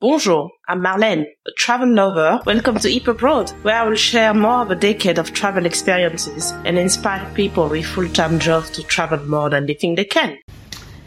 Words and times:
Bonjour, 0.00 0.52
I'm 0.68 0.80
Marlene, 0.80 1.24
a 1.44 1.50
travel 1.56 1.92
lover. 1.92 2.40
Welcome 2.46 2.78
to 2.78 2.88
Hip 2.88 3.08
Abroad, 3.08 3.50
where 3.62 3.74
I 3.82 3.88
will 3.88 3.96
share 3.96 4.32
more 4.32 4.62
of 4.62 4.70
a 4.70 4.76
decade 4.76 5.18
of 5.18 5.32
travel 5.32 5.66
experiences 5.66 6.52
and 6.64 6.78
inspire 6.78 7.28
people 7.34 7.68
with 7.68 7.84
full-time 7.84 8.38
jobs 8.38 8.70
to 8.70 8.84
travel 8.84 9.18
more 9.26 9.50
than 9.50 9.66
they 9.66 9.74
think 9.74 9.96
they 9.96 10.04
can. 10.04 10.38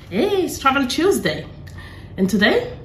Hey, 0.10 0.44
it's 0.44 0.60
Travel 0.60 0.88
Tuesday. 0.88 1.48
And 2.18 2.30
today, 2.30 2.78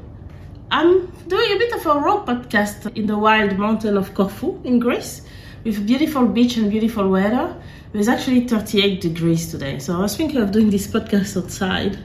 I'm 0.71 1.09
doing 1.27 1.51
a 1.51 1.59
bit 1.59 1.73
of 1.73 1.85
a 1.85 1.99
road 1.99 2.25
podcast 2.25 2.97
in 2.97 3.09
the 3.09 3.19
wild 3.19 3.59
mountain 3.59 3.97
of 3.97 4.15
Corfu 4.15 4.61
in 4.63 4.79
Greece 4.79 5.23
with 5.65 5.85
beautiful 5.89 6.25
beach 6.25 6.57
and 6.57 6.71
beautiful 6.71 7.11
weather. 7.11 7.61
It 7.93 7.99
was 7.99 8.07
actually 8.07 8.47
38 8.47 9.01
degrees 9.01 9.51
today, 9.51 9.81
so 9.81 9.97
I 9.97 10.03
was 10.03 10.17
thinking 10.17 10.41
of 10.41 10.53
doing 10.53 10.71
this 10.71 10.87
podcast 10.87 11.37
outside 11.37 11.99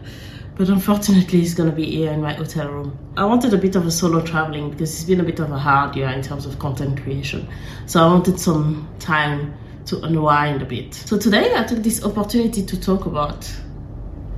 but 0.61 0.69
unfortunately 0.69 1.41
it's 1.41 1.55
gonna 1.55 1.71
be 1.71 1.89
here 1.89 2.11
in 2.11 2.21
my 2.21 2.33
hotel 2.33 2.69
room. 2.69 2.95
I 3.17 3.25
wanted 3.25 3.51
a 3.51 3.57
bit 3.57 3.75
of 3.75 3.87
a 3.87 3.89
solo 3.89 4.21
traveling 4.21 4.69
because 4.69 4.93
it's 4.93 5.05
been 5.05 5.19
a 5.19 5.23
bit 5.23 5.39
of 5.39 5.51
a 5.51 5.57
hard 5.57 5.95
year 5.95 6.07
in 6.09 6.21
terms 6.21 6.45
of 6.45 6.59
content 6.59 7.01
creation. 7.01 7.47
So 7.87 7.99
I 7.99 8.05
wanted 8.05 8.39
some 8.39 8.87
time 8.99 9.57
to 9.87 9.99
unwind 10.03 10.61
a 10.61 10.65
bit. 10.65 10.93
So 10.93 11.17
today 11.17 11.51
I 11.55 11.63
took 11.63 11.79
this 11.79 12.05
opportunity 12.05 12.63
to 12.63 12.79
talk 12.79 13.07
about 13.07 13.51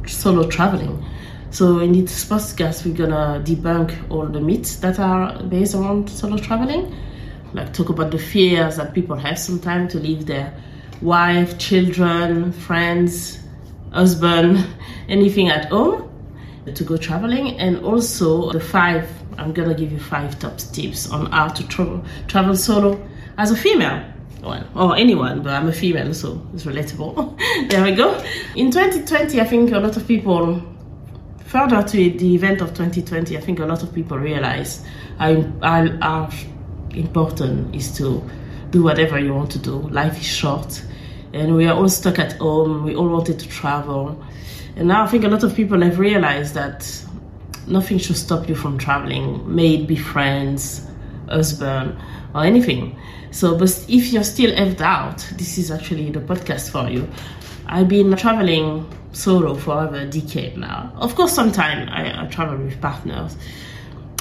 solo 0.08 0.48
traveling. 0.48 1.06
So 1.50 1.80
in 1.80 1.92
this 1.92 2.24
podcast 2.24 2.86
we're 2.86 2.96
gonna 2.96 3.44
debunk 3.46 4.10
all 4.10 4.26
the 4.26 4.40
myths 4.40 4.78
that 4.78 5.00
are 5.00 5.44
based 5.44 5.76
around 5.76 6.10
solo 6.10 6.38
traveling. 6.38 6.96
Like 7.52 7.74
talk 7.74 7.90
about 7.90 8.12
the 8.12 8.18
fears 8.18 8.78
that 8.78 8.94
people 8.94 9.18
have 9.18 9.38
sometimes 9.38 9.92
to 9.92 10.00
leave 10.00 10.26
their 10.26 10.54
wife, 11.02 11.58
children, 11.58 12.54
friends, 12.54 13.40
husband, 13.92 14.66
anything 15.10 15.50
at 15.50 15.66
home 15.66 16.12
to 16.74 16.84
go 16.84 16.98
traveling 16.98 17.60
and 17.60 17.84
also 17.84 18.52
the 18.52 18.60
five 18.60 19.10
i'm 19.38 19.52
gonna 19.54 19.74
give 19.74 19.92
you 19.92 20.00
five 20.00 20.38
top 20.40 20.58
tips 20.58 21.10
on 21.12 21.26
how 21.32 21.48
to 21.48 21.68
travel 21.68 22.04
travel 22.28 22.56
solo 22.56 23.00
as 23.38 23.52
a 23.52 23.56
female 23.56 24.04
well, 24.44 24.68
or 24.76 24.98
anyone, 24.98 25.42
but 25.42 25.54
I'm 25.54 25.68
a 25.68 25.74
female, 25.74 26.14
so 26.14 26.46
it's 26.54 26.66
relatable. 26.66 27.38
there 27.70 27.84
we 27.84 27.94
go. 27.96 28.14
In 28.56 28.72
2020, 28.72 29.40
I 29.40 29.46
think 29.46 29.72
a 29.72 29.80
lot 29.80 29.96
of 29.96 30.08
people, 30.08 30.62
further 31.46 31.82
to 31.82 31.98
the 31.98 32.36
event 32.36 32.62
of 32.62 32.70
2020, 32.70 33.38
I 33.38 33.42
think 33.42 33.60
a 33.60 33.66
lot 33.66 33.84
of 33.84 33.94
people 33.94 34.18
realize 34.20 34.86
how, 35.18 35.42
how, 35.62 35.88
how 36.02 36.30
important 36.92 37.74
is 37.74 37.96
to 37.98 38.22
do 38.72 38.84
whatever 38.84 39.18
you 39.18 39.34
want 39.34 39.52
to 39.52 39.60
do. 39.60 39.80
Life 39.90 40.20
is 40.20 40.26
short, 40.26 40.84
and 41.32 41.56
we 41.56 41.66
are 41.66 41.76
all 41.76 41.90
stuck 41.90 42.20
at 42.20 42.34
home. 42.34 42.84
We 42.84 42.96
all 42.96 43.08
wanted 43.08 43.40
to 43.40 43.48
travel, 43.48 44.22
and 44.76 44.88
now 44.88 45.04
I 45.04 45.08
think 45.08 45.24
a 45.24 45.28
lot 45.28 45.44
of 45.44 45.56
people 45.56 45.82
have 45.82 46.00
realized 46.00 46.54
that 46.56 47.06
nothing 47.68 47.98
should 47.98 48.18
stop 48.18 48.50
you 48.50 48.56
from 48.56 48.78
traveling, 48.78 49.58
it 49.60 49.88
be 49.88 49.96
friends, 49.96 50.88
husband, 51.30 51.98
or 52.34 52.44
anything. 52.44 52.98
So, 53.32 53.58
but 53.58 53.70
if 53.88 54.12
you're 54.12 54.24
still 54.24 54.56
have 54.56 54.78
doubt, 54.78 55.28
this 55.38 55.58
is 55.58 55.72
actually 55.72 56.10
the 56.12 56.20
podcast 56.20 56.72
for 56.72 56.90
you. 56.90 57.08
I've 57.66 57.88
been 57.88 58.16
traveling 58.16 58.88
solo 59.12 59.56
for 59.56 59.74
over 59.74 59.96
a 59.96 60.06
decade 60.06 60.58
now. 60.58 60.92
Of 60.96 61.16
course, 61.16 61.34
sometimes 61.34 61.90
I, 61.92 62.24
I 62.24 62.28
travel 62.28 62.58
with 62.58 62.80
partners, 62.82 63.38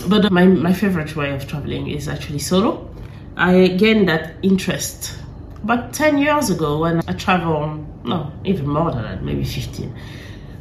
but 0.06 0.30
my, 0.30 0.46
my 0.46 0.72
favorite 0.72 1.16
way 1.16 1.32
of 1.32 1.46
traveling 1.46 1.88
is 1.88 2.08
actually 2.08 2.38
solo. 2.38 2.88
I 3.36 3.68
gained 3.68 4.08
that 4.08 4.34
interest 4.42 5.16
about 5.62 5.92
10 5.92 6.18
years 6.18 6.50
ago 6.50 6.78
when 6.78 7.02
I 7.08 7.12
traveled, 7.12 8.04
no, 8.04 8.32
even 8.44 8.68
more 8.68 8.90
than 8.90 9.02
that, 9.02 9.22
maybe 9.22 9.44
15 9.44 9.94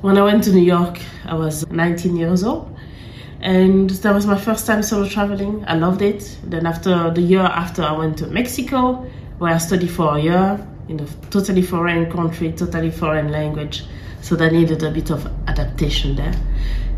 when 0.01 0.17
I 0.17 0.23
went 0.23 0.43
to 0.45 0.51
New 0.51 0.63
York, 0.63 0.99
I 1.25 1.35
was 1.35 1.67
19 1.69 2.17
years 2.17 2.43
old. 2.43 2.75
And 3.39 3.89
that 3.89 4.13
was 4.13 4.25
my 4.25 4.37
first 4.37 4.67
time 4.67 4.83
solo 4.83 5.07
traveling. 5.07 5.63
I 5.67 5.75
loved 5.75 6.01
it. 6.01 6.37
Then 6.43 6.65
after 6.65 7.11
the 7.11 7.21
year 7.21 7.41
after, 7.41 7.83
I 7.83 7.91
went 7.93 8.17
to 8.19 8.27
Mexico, 8.27 9.05
where 9.37 9.53
I 9.53 9.57
studied 9.57 9.91
for 9.91 10.15
a 10.15 10.19
year 10.19 10.67
in 10.87 10.99
a 10.99 11.05
totally 11.29 11.61
foreign 11.61 12.11
country, 12.11 12.51
totally 12.51 12.91
foreign 12.91 13.31
language. 13.31 13.83
So 14.21 14.35
that 14.35 14.51
needed 14.51 14.83
a 14.83 14.91
bit 14.91 15.09
of 15.09 15.25
adaptation 15.47 16.15
there. 16.15 16.33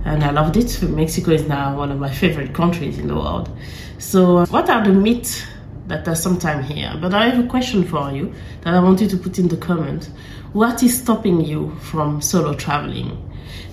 And 0.06 0.24
I 0.24 0.32
loved 0.32 0.58
it. 0.58 0.82
Mexico 0.82 1.32
is 1.32 1.48
now 1.48 1.78
one 1.78 1.92
of 1.92 2.00
my 2.00 2.10
favorite 2.10 2.54
countries 2.54 3.00
in 3.00 3.08
the 3.08 3.16
world. 3.16 3.50
So 4.00 4.46
what 4.48 4.70
are 4.70 4.84
the 4.84 4.92
myths 4.92 5.46
that 5.88 6.08
are 6.08 6.16
sometimes 6.16 6.68
here? 6.68 6.94
But 7.00 7.14
I 7.14 7.30
have 7.30 7.44
a 7.44 7.48
question 7.48 7.86
for 7.86 8.12
you 8.12 8.34
that 8.62 8.74
I 8.74 8.80
want 8.80 9.00
you 9.00 9.08
to 9.08 9.18
put 9.18 9.40
in 9.40 9.48
the 9.48 9.58
comment 9.58 10.10
what 10.54 10.84
is 10.84 11.00
stopping 11.00 11.42
you 11.42 11.76
from 11.82 12.22
solo 12.22 12.54
traveling? 12.54 13.18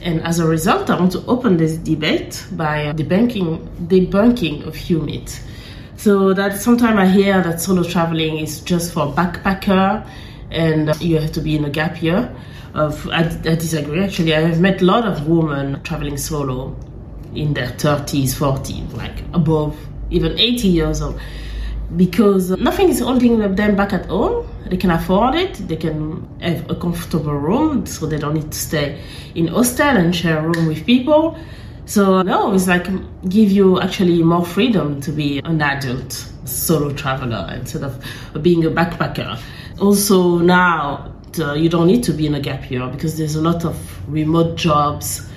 And 0.02 0.22
as 0.22 0.38
a 0.38 0.46
result, 0.46 0.88
I 0.88 0.98
want 0.98 1.12
to 1.12 1.24
open 1.26 1.58
this 1.58 1.76
debate 1.76 2.44
by 2.52 2.92
debunking, 2.92 3.86
debunking 3.86 4.66
of 4.66 5.04
myths. 5.04 5.40
So 5.96 6.32
that 6.32 6.56
sometimes 6.56 6.98
I 6.98 7.06
hear 7.06 7.42
that 7.42 7.60
solo 7.60 7.82
traveling 7.84 8.38
is 8.38 8.60
just 8.60 8.94
for 8.94 9.12
backpacker 9.12 10.08
and 10.50 10.98
you 11.02 11.18
have 11.18 11.32
to 11.32 11.40
be 11.40 11.54
in 11.54 11.64
a 11.66 11.70
gap 11.70 12.02
year. 12.02 12.34
Of 12.72 13.06
I, 13.08 13.24
I 13.24 13.56
disagree. 13.56 14.02
Actually, 14.02 14.34
I 14.34 14.40
have 14.40 14.60
met 14.60 14.80
a 14.80 14.84
lot 14.84 15.04
of 15.04 15.26
women 15.26 15.82
traveling 15.82 16.16
solo 16.16 16.74
in 17.34 17.52
their 17.52 17.68
30s, 17.68 18.34
40s, 18.34 18.96
like 18.96 19.24
above 19.34 19.76
even 20.10 20.38
80 20.38 20.68
years 20.68 21.02
old 21.02 21.20
because 21.96 22.50
nothing 22.50 22.88
is 22.88 23.00
holding 23.00 23.38
them 23.38 23.76
back 23.76 23.92
at 23.92 24.08
all. 24.08 24.46
They 24.66 24.76
can 24.76 24.90
afford 24.90 25.34
it. 25.34 25.54
They 25.68 25.76
can 25.76 26.28
have 26.40 26.70
a 26.70 26.74
comfortable 26.74 27.34
room, 27.34 27.86
so 27.86 28.06
they 28.06 28.18
don't 28.18 28.34
need 28.34 28.52
to 28.52 28.58
stay 28.58 29.02
in 29.34 29.48
hostel 29.48 29.96
and 29.96 30.14
share 30.14 30.38
a 30.38 30.42
room 30.42 30.66
with 30.66 30.86
people. 30.86 31.36
So 31.86 32.22
no, 32.22 32.54
it's 32.54 32.68
like 32.68 32.86
give 33.28 33.50
you 33.50 33.80
actually 33.80 34.22
more 34.22 34.44
freedom 34.44 35.00
to 35.00 35.10
be 35.10 35.40
an 35.40 35.60
adult 35.60 36.12
solo 36.44 36.92
traveler 36.94 37.52
instead 37.54 37.82
of 37.82 38.04
being 38.42 38.64
a 38.64 38.70
backpacker. 38.70 39.40
Also 39.80 40.38
now 40.38 41.12
uh, 41.38 41.54
you 41.54 41.68
don't 41.68 41.86
need 41.86 42.04
to 42.04 42.12
be 42.12 42.26
in 42.26 42.34
a 42.34 42.40
gap 42.40 42.70
year 42.70 42.86
because 42.88 43.18
there's 43.18 43.34
a 43.34 43.42
lot 43.42 43.64
of 43.64 43.76
remote 44.08 44.56
jobs 44.56 45.28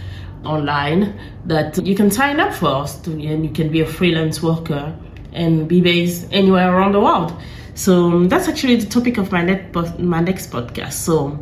online 0.46 1.20
that 1.46 1.84
you 1.86 1.96
can 1.96 2.12
sign 2.12 2.40
up 2.40 2.54
for 2.54 2.86
and 3.06 3.46
you 3.46 3.52
can 3.52 3.70
be 3.70 3.82
a 3.82 3.86
freelance 3.86 4.44
worker 4.44 4.96
and 5.34 5.68
be 5.68 5.82
based 5.82 6.28
anywhere 6.32 6.76
around 6.76 6.94
the 6.94 7.00
world. 7.00 7.34
So 7.76 8.12
um, 8.12 8.30
that's 8.30 8.48
actually 8.48 8.76
the 8.78 8.88
topic 8.88 9.18
of 9.18 9.32
my 9.32 9.42
next 9.42 10.00
my 10.00 10.20
next 10.20 10.52
podcast. 10.52 10.94
So 10.94 11.40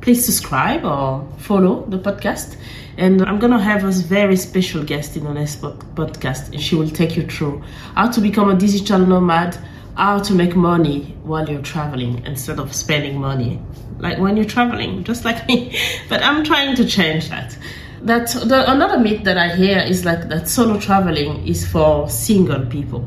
please 0.00 0.24
subscribe 0.24 0.84
or 0.84 1.26
follow 1.38 1.84
the 1.86 1.98
podcast. 1.98 2.56
And 2.96 3.22
I'm 3.22 3.38
gonna 3.38 3.60
have 3.60 3.84
a 3.84 3.92
very 3.92 4.36
special 4.36 4.82
guest 4.82 5.16
in 5.16 5.22
the 5.24 5.32
next 5.32 5.60
podcast, 5.60 6.52
and 6.52 6.60
she 6.60 6.74
will 6.74 6.90
take 6.90 7.16
you 7.16 7.24
through 7.26 7.62
how 7.94 8.10
to 8.10 8.20
become 8.20 8.50
a 8.50 8.56
digital 8.56 8.98
nomad, 8.98 9.56
how 9.96 10.18
to 10.18 10.34
make 10.34 10.56
money 10.56 11.16
while 11.22 11.48
you're 11.48 11.62
traveling 11.62 12.24
instead 12.26 12.58
of 12.58 12.74
spending 12.74 13.20
money, 13.20 13.60
like 14.00 14.18
when 14.18 14.36
you're 14.36 14.46
traveling, 14.46 15.04
just 15.04 15.24
like 15.24 15.46
me. 15.46 15.78
But 16.08 16.24
I'm 16.24 16.42
trying 16.42 16.74
to 16.74 16.84
change 16.84 17.28
that. 17.28 17.56
That 18.02 18.28
the, 18.28 18.70
another 18.70 18.98
myth 18.98 19.24
that 19.24 19.36
I 19.36 19.54
hear 19.54 19.78
is 19.78 20.04
like 20.04 20.28
that 20.28 20.48
solo 20.48 20.78
traveling 20.78 21.46
is 21.46 21.66
for 21.66 22.08
single 22.08 22.64
people. 22.66 23.04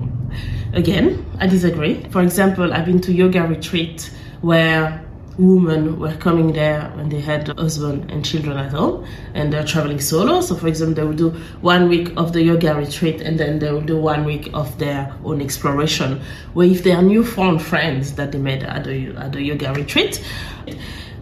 Again, 0.74 1.26
I 1.40 1.48
disagree. 1.48 2.04
For 2.10 2.22
example, 2.22 2.74
I've 2.74 2.86
been 2.86 3.02
to 3.02 3.14
yoga 3.14 3.44
retreat 3.44 4.12
where 4.42 5.04
women 5.38 6.00
were 6.00 6.16
coming 6.18 6.52
there 6.54 6.92
when 6.96 7.10
they 7.10 7.20
had 7.20 7.48
husband 7.58 8.12
and 8.12 8.24
children 8.24 8.58
at 8.58 8.72
home 8.72 9.06
and 9.34 9.52
they're 9.52 9.66
traveling 9.66 10.00
solo. 10.00 10.42
So, 10.42 10.56
for 10.56 10.68
example, 10.68 10.96
they 10.96 11.04
will 11.04 11.32
do 11.32 11.40
one 11.62 11.90
week 11.90 12.12
of 12.18 12.34
the 12.34 12.44
yoga 12.44 12.76
retreat 12.76 13.22
and 13.22 13.40
then 13.40 13.60
they 13.60 13.72
will 13.72 13.82
do 13.82 13.98
one 13.98 14.26
week 14.26 14.50
of 14.54 14.78
their 14.78 15.14
own 15.24 15.42
exploration. 15.42 16.22
Where 16.54 16.68
if 16.68 16.84
they 16.84 16.92
are 16.92 17.02
newfound 17.02 17.62
friends 17.62 18.14
that 18.16 18.32
they 18.32 18.40
made 18.40 18.64
at 18.64 18.84
the, 18.84 19.16
at 19.16 19.32
the 19.32 19.42
yoga 19.42 19.74
retreat, 19.74 20.24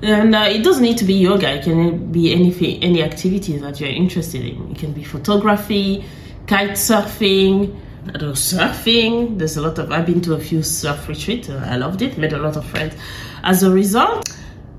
and 0.01 0.33
uh, 0.33 0.47
it 0.49 0.63
doesn't 0.63 0.83
need 0.83 0.97
to 0.99 1.05
be 1.05 1.13
yoga. 1.13 1.55
It 1.55 1.63
can 1.63 2.11
be 2.11 2.31
anything, 2.31 2.81
any 2.83 3.03
activity 3.03 3.57
that 3.57 3.79
you're 3.79 3.89
interested 3.89 4.45
in. 4.45 4.71
It 4.71 4.77
can 4.77 4.93
be 4.93 5.03
photography, 5.03 6.05
kite 6.47 6.71
surfing, 6.71 7.77
I 8.07 8.11
don't 8.13 8.21
know, 8.21 8.31
surfing. 8.31 9.37
There's 9.37 9.57
a 9.57 9.61
lot 9.61 9.77
of. 9.77 9.91
I've 9.91 10.05
been 10.05 10.21
to 10.21 10.33
a 10.33 10.39
few 10.39 10.63
surf 10.63 11.07
retreats. 11.07 11.49
I 11.49 11.75
loved 11.75 12.01
it. 12.01 12.17
Made 12.17 12.33
a 12.33 12.37
lot 12.37 12.55
of 12.55 12.65
friends. 12.65 12.95
As 13.43 13.61
a 13.63 13.71
result, 13.71 14.29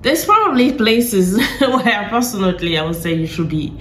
there's 0.03 0.25
probably 0.25 0.73
places 0.73 1.37
where 1.61 2.09
personally 2.09 2.79
I 2.79 2.85
would 2.85 2.97
say 2.97 3.15
you 3.15 3.27
should 3.27 3.49
be. 3.49 3.77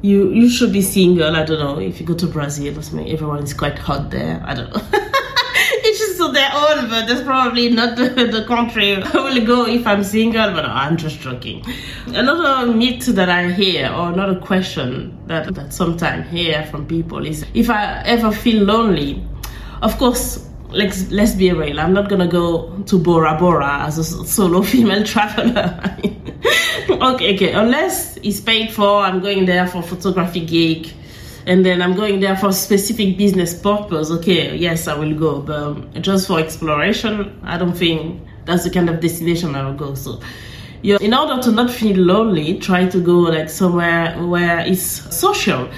You 0.00 0.30
you 0.30 0.48
should 0.48 0.72
be 0.72 0.82
single. 0.82 1.34
I 1.34 1.42
don't 1.44 1.58
know 1.58 1.80
if 1.80 2.00
you 2.00 2.06
go 2.06 2.14
to 2.14 2.26
Brazil. 2.28 2.68
Everyone 2.68 3.42
is 3.42 3.52
quite 3.52 3.78
hot 3.78 4.10
there. 4.10 4.40
I 4.44 4.54
don't 4.54 4.72
know. 4.72 5.10
their 6.32 6.50
own, 6.52 6.88
but 6.88 7.06
that's 7.06 7.22
probably 7.22 7.70
not 7.70 7.96
the, 7.96 8.08
the 8.32 8.44
country 8.46 9.02
I 9.02 9.16
will 9.16 9.44
go 9.44 9.66
if 9.66 9.86
I'm 9.86 10.04
single, 10.04 10.52
but 10.52 10.64
I'm 10.64 10.96
just 10.96 11.20
joking. 11.20 11.64
Another 12.08 12.72
myth 12.72 13.06
that 13.06 13.28
I 13.28 13.50
hear, 13.50 13.92
or 13.92 14.12
another 14.12 14.38
question 14.38 15.18
that, 15.26 15.54
that 15.54 15.72
sometimes 15.72 16.28
hear 16.30 16.64
from 16.66 16.86
people 16.86 17.24
is 17.26 17.44
if 17.54 17.70
I 17.70 18.02
ever 18.04 18.32
feel 18.32 18.64
lonely, 18.64 19.24
of 19.82 19.96
course, 19.98 20.48
let's 20.70 21.10
let's 21.10 21.34
be 21.34 21.52
real. 21.52 21.80
I'm 21.80 21.92
not 21.92 22.08
gonna 22.08 22.28
go 22.28 22.70
to 22.86 22.98
Bora 22.98 23.36
Bora 23.38 23.84
as 23.86 23.98
a 23.98 24.04
solo 24.04 24.62
female 24.72 25.04
traveler. 25.04 25.80
okay, 26.90 27.34
okay. 27.34 27.52
Unless 27.52 28.18
it's 28.18 28.40
paid 28.40 28.72
for, 28.72 29.00
I'm 29.00 29.20
going 29.20 29.44
there 29.46 29.66
for 29.66 29.82
photography 29.82 30.44
gig 30.44 30.92
and 31.48 31.64
then 31.64 31.80
I'm 31.80 31.94
going 31.94 32.20
there 32.20 32.36
for 32.36 32.52
specific 32.52 33.16
business 33.16 33.54
purpose, 33.58 34.10
okay, 34.10 34.54
yes, 34.54 34.86
I 34.86 34.94
will 34.94 35.18
go. 35.18 35.40
But 35.40 35.58
um, 35.58 35.90
just 36.02 36.26
for 36.26 36.38
exploration, 36.38 37.40
I 37.42 37.56
don't 37.56 37.72
think 37.72 38.22
that's 38.44 38.64
the 38.64 38.70
kind 38.70 38.90
of 38.90 39.00
destination 39.00 39.54
I 39.54 39.64
will 39.64 39.72
go. 39.74 39.94
So, 39.94 40.20
you 40.82 40.92
know, 40.92 40.98
in 40.98 41.14
order 41.14 41.40
to 41.42 41.50
not 41.50 41.70
feel 41.70 41.96
lonely, 41.96 42.58
try 42.58 42.86
to 42.88 43.00
go 43.00 43.20
like 43.20 43.48
somewhere 43.48 44.14
where 44.26 44.60
it's 44.60 44.82
social. 45.16 45.70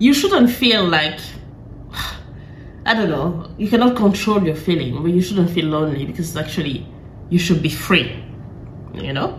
You 0.00 0.12
shouldn't 0.12 0.50
feel 0.50 0.84
like 0.84 1.20
I 2.84 2.94
don't 2.94 3.08
know. 3.08 3.48
You 3.56 3.68
cannot 3.68 3.94
control 3.94 4.42
your 4.42 4.56
feeling, 4.56 5.00
but 5.00 5.12
you 5.12 5.22
shouldn't 5.22 5.50
feel 5.50 5.66
lonely 5.66 6.06
because 6.06 6.36
actually 6.36 6.84
you 7.30 7.38
should 7.38 7.62
be 7.62 7.70
free. 7.70 8.20
You 8.92 9.12
know, 9.12 9.38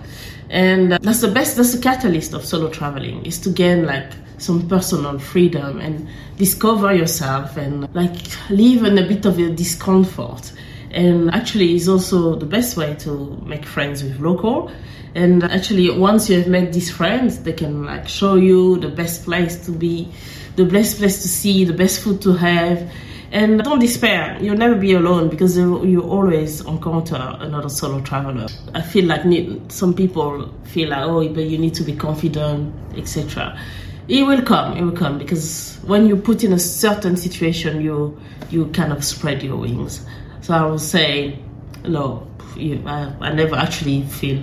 and 0.49 0.93
uh, 0.93 0.99
that's 1.01 1.19
the 1.19 1.31
best. 1.31 1.57
That's 1.57 1.73
the 1.73 1.81
catalyst 1.81 2.33
of 2.33 2.45
solo 2.45 2.69
traveling 2.69 3.25
is 3.25 3.39
to 3.39 3.49
gain 3.49 3.85
like 3.85 4.11
some 4.37 4.67
personal 4.67 5.19
freedom 5.19 5.79
and 5.79 6.07
discover 6.37 6.93
yourself 6.93 7.57
and 7.57 7.93
like 7.93 8.15
live 8.49 8.83
in 8.83 8.97
a 8.97 9.07
bit 9.07 9.25
of 9.25 9.39
a 9.39 9.49
discomfort. 9.49 10.51
And 10.91 11.33
actually 11.33 11.75
is 11.75 11.89
also 11.89 12.35
the 12.35 12.45
best 12.45 12.77
way 12.77 12.95
to 12.99 13.41
make 13.45 13.65
friends 13.65 14.03
with 14.03 14.19
local. 14.19 14.71
And 15.13 15.43
actually 15.43 15.89
once 15.97 16.29
you 16.29 16.37
have 16.37 16.47
met 16.47 16.73
these 16.73 16.91
friends 16.91 17.39
they 17.39 17.53
can 17.53 17.85
like 17.85 18.07
show 18.07 18.35
you 18.35 18.77
the 18.79 18.89
best 18.89 19.23
place 19.23 19.65
to 19.65 19.71
be 19.71 20.11
the 20.55 20.65
best 20.65 20.97
place 20.97 21.21
to 21.21 21.27
see 21.27 21.65
the 21.65 21.73
best 21.73 22.01
food 22.01 22.21
to 22.21 22.33
have. 22.33 22.91
And 23.31 23.61
don't 23.63 23.79
despair. 23.79 24.37
You'll 24.39 24.55
never 24.55 24.75
be 24.75 24.93
alone 24.93 25.29
because 25.29 25.57
you 25.57 26.01
always 26.01 26.61
encounter 26.61 27.17
another 27.39 27.67
solo 27.67 27.99
traveler. 27.99 28.47
I 28.73 28.81
feel 28.81 29.05
like 29.05 29.23
some 29.69 29.93
people 29.93 30.53
feel 30.63 30.89
like 30.89 31.05
oh 31.05 31.27
but 31.29 31.43
you 31.45 31.57
need 31.57 31.73
to 31.75 31.83
be 31.83 31.95
confident 31.95 32.73
etc 32.97 33.57
it 34.07 34.25
will 34.25 34.41
come 34.41 34.77
it 34.77 34.83
will 34.83 34.91
come 34.91 35.17
because 35.17 35.77
when 35.85 36.07
you 36.07 36.15
put 36.15 36.43
in 36.43 36.53
a 36.53 36.59
certain 36.59 37.17
situation 37.17 37.81
you 37.81 38.19
you 38.49 38.67
kind 38.67 38.91
of 38.91 39.03
spread 39.03 39.41
your 39.41 39.57
wings. 39.57 40.05
So 40.41 40.53
i 40.53 40.65
would 40.65 40.81
say 40.81 41.39
no 41.83 42.27
I, 42.57 43.13
I 43.19 43.33
never 43.33 43.55
actually 43.55 44.03
feel 44.03 44.41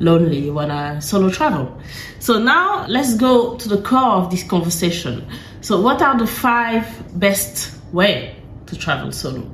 lonely 0.00 0.50
when 0.50 0.70
i 0.70 0.98
solo 0.98 1.30
travel. 1.30 1.80
So 2.18 2.38
now 2.38 2.86
let's 2.88 3.14
go 3.14 3.56
to 3.56 3.68
the 3.68 3.80
core 3.82 4.00
of 4.00 4.30
this 4.30 4.42
conversation. 4.42 5.28
So 5.60 5.80
what 5.80 6.02
are 6.02 6.18
the 6.18 6.26
five 6.26 6.84
best 7.18 7.72
way 7.92 8.34
to 8.66 8.76
travel 8.76 9.12
solo? 9.12 9.48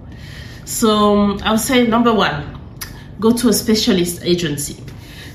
So 0.64 1.38
i 1.42 1.50
would 1.50 1.60
say 1.60 1.86
number 1.86 2.14
one 2.14 2.54
go 3.20 3.32
to 3.32 3.48
a 3.48 3.52
specialist 3.52 4.22
agency. 4.22 4.82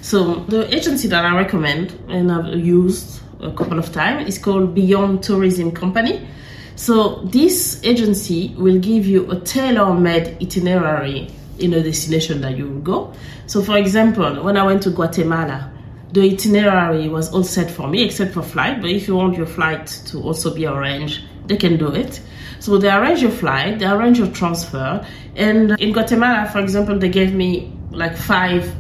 So 0.02 0.36
the 0.46 0.74
agency 0.74 1.08
that 1.10 1.26
i 1.26 1.36
recommend 1.36 1.92
and 2.08 2.32
i've 2.32 2.56
used 2.56 3.23
a 3.44 3.54
couple 3.54 3.80
of 3.80 3.92
times. 3.92 4.28
It's 4.28 4.38
called 4.38 4.74
Beyond 4.74 5.24
Tourism 5.24 5.72
Company. 5.72 6.28
So 6.76 7.22
this 7.26 7.84
agency 7.84 8.54
will 8.58 8.80
give 8.80 9.06
you 9.06 9.30
a 9.30 9.40
tailor-made 9.40 10.38
itinerary 10.42 11.30
in 11.60 11.74
a 11.74 11.84
destination 11.84 12.42
that 12.42 12.58
you 12.58 12.68
will 12.68 12.82
go. 12.82 13.14
So 13.46 13.62
for 13.62 13.78
example, 13.78 14.44
when 14.44 14.58
I 14.58 14.64
went 14.64 14.82
to 14.84 14.90
Guatemala, 14.90 15.72
the 16.12 16.22
itinerary 16.22 17.10
was 17.10 17.32
all 17.32 17.44
set 17.44 17.70
for 17.70 17.88
me 17.88 18.04
except 18.04 18.34
for 18.34 18.42
flight. 18.42 18.82
But 18.82 18.90
if 18.90 19.08
you 19.08 19.16
want 19.16 19.38
your 19.38 19.46
flight 19.46 19.88
to 20.08 20.22
also 20.22 20.54
be 20.54 20.66
arranged, 20.66 21.22
they 21.48 21.58
can 21.58 21.78
do 21.78 21.94
it. 21.94 22.22
So 22.60 22.78
they 22.78 22.90
arrange 22.90 23.22
your 23.22 23.32
flight, 23.32 23.80
they 23.80 23.86
arrange 23.86 24.20
your 24.20 24.30
transfer. 24.30 25.06
And 25.36 25.80
in 25.80 25.92
Guatemala, 25.92 26.50
for 26.52 26.60
example, 26.60 26.98
they 26.98 27.10
gave 27.10 27.34
me 27.34 27.74
like 27.92 28.16
five 28.16 28.74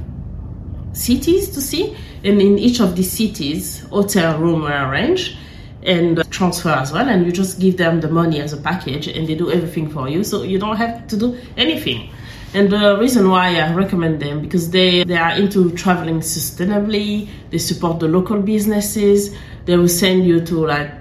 cities 0.94 1.50
to 1.50 1.62
see 1.62 1.98
and 2.24 2.42
in 2.42 2.57
each 2.57 2.80
of 2.80 2.95
these 2.95 3.12
cities 3.12 3.81
hotel 3.90 4.40
room 4.40 4.62
were 4.62 4.90
arranged 4.90 5.38
and 5.86 6.24
transfer 6.31 6.69
as 6.69 6.92
well 6.92 7.10
and 7.10 7.25
you 7.25 7.31
just 7.31 7.60
give 7.60 7.78
them 7.78 8.00
the 8.00 8.07
money 8.07 8.40
as 8.40 8.54
a 8.54 8.57
package 8.57 9.07
and 9.07 9.28
they 9.28 9.36
do 9.36 9.51
everything 9.51 9.90
for 9.90 10.07
you 10.07 10.24
so 10.24 10.44
you 10.44 10.57
don't 10.57 10.78
have 10.78 11.07
to 11.07 11.18
do 11.18 11.38
anything. 11.57 12.10
And 12.54 12.72
the 12.72 12.98
reason 13.00 13.30
why 13.30 13.60
I 13.60 13.74
recommend 13.74 14.22
them 14.22 14.42
because 14.42 14.69
they, 14.69 15.04
they 15.04 15.18
are 15.18 15.31
into 15.31 15.72
traveling 15.72 16.19
sustainably, 16.19 17.28
they 17.50 17.57
support 17.57 18.00
the 18.00 18.07
local 18.07 18.39
businesses, 18.39 19.36
they 19.66 19.75
will 19.75 19.89
send 19.89 20.25
you 20.25 20.39
to 20.46 20.68
like 20.68 20.92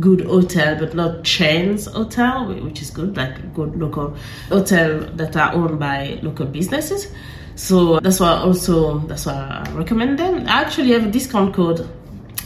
good 0.00 0.26
hotel 0.26 0.76
but 0.78 0.94
not 0.94 1.24
chains 1.24 1.86
hotel 1.86 2.52
which 2.62 2.82
is 2.82 2.90
good 2.90 3.16
like 3.16 3.54
good 3.54 3.74
local 3.76 4.14
hotel 4.50 5.00
that 5.14 5.34
are 5.34 5.54
owned 5.54 5.78
by 5.78 6.18
local 6.22 6.44
businesses 6.44 7.10
so 7.56 7.98
that's 8.00 8.20
why 8.20 8.32
also 8.32 8.98
that's 9.00 9.24
why 9.24 9.64
I 9.66 9.70
recommend 9.72 10.18
them. 10.18 10.46
I 10.46 10.60
actually 10.60 10.92
have 10.92 11.06
a 11.06 11.10
discount 11.10 11.54
code 11.54 11.88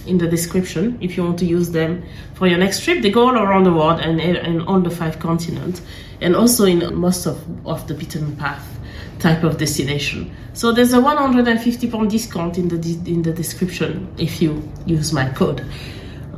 in 0.06 0.18
the 0.18 0.28
description 0.28 0.96
if 1.00 1.16
you 1.16 1.24
want 1.24 1.38
to 1.40 1.44
use 1.44 1.70
them 1.70 2.04
for 2.34 2.46
your 2.46 2.58
next 2.58 2.84
trip. 2.84 3.02
They 3.02 3.10
go 3.10 3.28
all 3.28 3.36
around 3.36 3.64
the 3.64 3.72
world 3.72 4.00
and 4.00 4.20
in 4.20 4.62
all 4.62 4.80
the 4.80 4.90
five 4.90 5.18
continents 5.18 5.82
and 6.20 6.36
also 6.36 6.64
in 6.64 6.94
most 6.94 7.26
of, 7.26 7.44
of 7.66 7.86
the 7.88 7.94
beaten 7.94 8.36
path 8.36 8.78
type 9.18 9.42
of 9.42 9.58
destination. 9.58 10.34
So 10.54 10.72
there's 10.72 10.92
a 10.92 11.00
150 11.00 11.90
pound 11.90 12.10
discount 12.10 12.56
in 12.56 12.68
the 12.68 12.76
in 13.10 13.22
the 13.22 13.32
description 13.32 14.14
if 14.16 14.40
you 14.40 14.62
use 14.86 15.12
my 15.12 15.28
code 15.30 15.66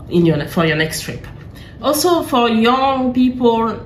in 0.09 0.25
your 0.25 0.49
for 0.49 0.65
your 0.65 0.77
next 0.77 1.03
trip. 1.03 1.27
Also 1.83 2.23
for 2.23 2.49
young 2.49 3.13
people 3.13 3.79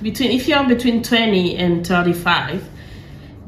between 0.00 0.30
if 0.30 0.48
you're 0.48 0.66
between 0.66 1.02
20 1.02 1.56
and 1.56 1.86
35 1.86 2.79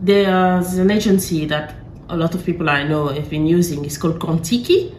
there's 0.02 0.78
an 0.78 0.90
agency 0.90 1.46
that 1.46 1.74
a 2.08 2.16
lot 2.16 2.34
of 2.34 2.44
people 2.44 2.68
I 2.68 2.82
know 2.82 3.06
have 3.08 3.30
been 3.30 3.46
using. 3.46 3.84
It's 3.84 3.96
called 3.96 4.18
Contiki. 4.18 4.94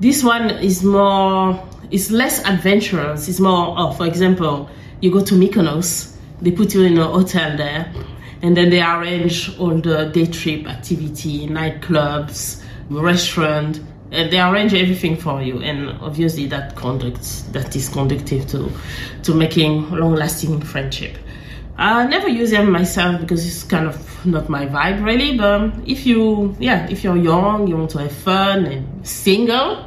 This 0.00 0.22
one 0.22 0.50
is 0.50 0.82
more, 0.82 1.66
it's 1.90 2.10
less 2.10 2.44
adventurous. 2.44 3.28
It's 3.28 3.40
more, 3.40 3.74
oh, 3.78 3.92
for 3.92 4.06
example, 4.06 4.68
you 5.00 5.12
go 5.12 5.24
to 5.24 5.34
Mykonos, 5.34 6.16
they 6.40 6.50
put 6.50 6.74
you 6.74 6.82
in 6.82 6.98
a 6.98 7.06
hotel 7.06 7.56
there, 7.56 7.92
and 8.42 8.56
then 8.56 8.70
they 8.70 8.82
arrange 8.82 9.56
all 9.58 9.76
the 9.80 10.10
day 10.12 10.26
trip 10.26 10.66
activity, 10.68 11.46
nightclubs, 11.46 12.62
restaurant, 12.90 13.80
and 14.10 14.32
they 14.32 14.40
arrange 14.40 14.74
everything 14.74 15.16
for 15.16 15.42
you. 15.42 15.60
And 15.60 15.90
obviously, 16.00 16.46
that 16.46 16.74
conducts 16.76 17.42
that 17.52 17.74
is 17.76 17.88
conducive 17.88 18.46
to 18.48 18.70
to 19.24 19.34
making 19.34 19.90
long-lasting 19.90 20.60
friendship. 20.62 21.16
I 21.78 22.08
never 22.08 22.28
use 22.28 22.50
them 22.50 22.72
myself 22.72 23.20
because 23.20 23.46
it's 23.46 23.62
kind 23.62 23.86
of 23.86 24.26
not 24.26 24.48
my 24.48 24.66
vibe 24.66 25.04
really. 25.04 25.38
But 25.38 25.74
if 25.86 26.04
you, 26.06 26.56
yeah, 26.58 26.88
if 26.90 27.04
you're 27.04 27.16
young, 27.16 27.68
you 27.68 27.76
want 27.76 27.90
to 27.92 27.98
have 27.98 28.12
fun 28.12 28.66
and 28.66 29.06
single, 29.06 29.84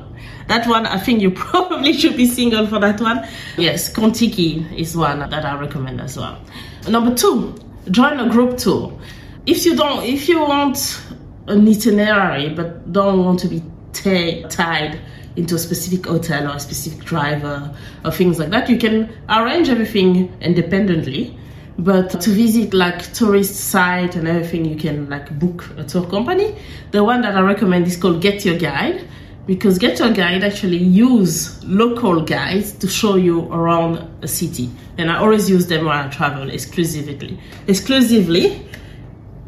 that 0.47 0.65
one 0.67 0.85
I 0.85 0.97
think 0.97 1.21
you 1.21 1.31
probably 1.49 1.91
should 1.91 2.15
be 2.15 2.27
single 2.27 2.65
for 2.65 2.79
that 2.79 3.01
one. 3.01 3.27
Yes, 3.57 3.91
Contiki 3.91 4.73
is 4.73 4.95
one 4.95 5.19
that 5.19 5.45
I 5.45 5.59
recommend 5.59 5.99
as 5.99 6.15
well. 6.15 6.41
Number 6.87 7.13
two, 7.13 7.55
join 7.91 8.21
a 8.21 8.29
group 8.29 8.57
tour. 8.57 8.97
If 9.45 9.65
you 9.65 9.75
don't, 9.75 10.05
if 10.05 10.29
you 10.29 10.39
want 10.39 11.03
an 11.47 11.67
itinerary 11.67 12.49
but 12.49 12.93
don't 12.93 13.25
want 13.25 13.39
to 13.41 13.49
be 13.49 13.61
t- 13.91 14.45
tied 14.47 14.97
into 15.35 15.55
a 15.55 15.59
specific 15.59 16.05
hotel 16.05 16.49
or 16.49 16.55
a 16.55 16.59
specific 16.59 17.03
driver 17.03 17.75
or 18.05 18.11
things 18.11 18.39
like 18.39 18.51
that, 18.51 18.69
you 18.69 18.77
can 18.77 19.13
arrange 19.27 19.67
everything 19.67 20.33
independently 20.39 21.37
but 21.81 22.21
to 22.21 22.29
visit 22.29 22.75
like 22.75 23.11
tourist 23.13 23.55
site 23.55 24.15
and 24.15 24.27
everything, 24.27 24.65
you 24.65 24.75
can 24.75 25.09
like 25.09 25.37
book 25.39 25.67
a 25.77 25.83
tour 25.83 26.05
company. 26.07 26.55
The 26.91 27.03
one 27.03 27.21
that 27.21 27.35
I 27.35 27.41
recommend 27.41 27.87
is 27.87 27.97
called 27.97 28.21
Get 28.21 28.45
Your 28.45 28.57
Guide 28.57 29.07
because 29.47 29.79
Get 29.79 29.97
Your 29.97 30.11
Guide 30.11 30.43
actually 30.43 30.77
use 30.77 31.63
local 31.63 32.21
guides 32.21 32.73
to 32.73 32.87
show 32.87 33.15
you 33.15 33.51
around 33.51 34.07
a 34.21 34.27
city. 34.27 34.69
And 34.99 35.09
I 35.09 35.17
always 35.17 35.49
use 35.49 35.65
them 35.65 35.85
when 35.85 35.97
I 35.97 36.07
travel 36.09 36.51
exclusively. 36.51 37.39
Exclusively. 37.67 38.63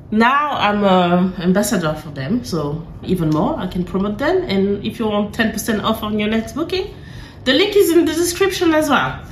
Now 0.09 0.53
I'm 0.53 0.83
an 0.83 1.39
ambassador 1.39 1.93
for 1.93 2.09
them, 2.09 2.43
so 2.43 2.85
even 3.03 3.29
more 3.29 3.59
I 3.59 3.67
can 3.67 3.83
promote 3.83 4.17
them. 4.17 4.41
And 4.43 4.83
if 4.83 4.97
you 4.97 5.07
want 5.07 5.35
10% 5.35 5.83
off 5.83 6.01
on 6.01 6.17
your 6.17 6.29
next 6.29 6.53
booking, 6.53 6.95
the 7.43 7.53
link 7.53 7.75
is 7.75 7.91
in 7.91 8.05
the 8.05 8.13
description 8.13 8.73
as 8.73 8.89
well. 8.89 9.23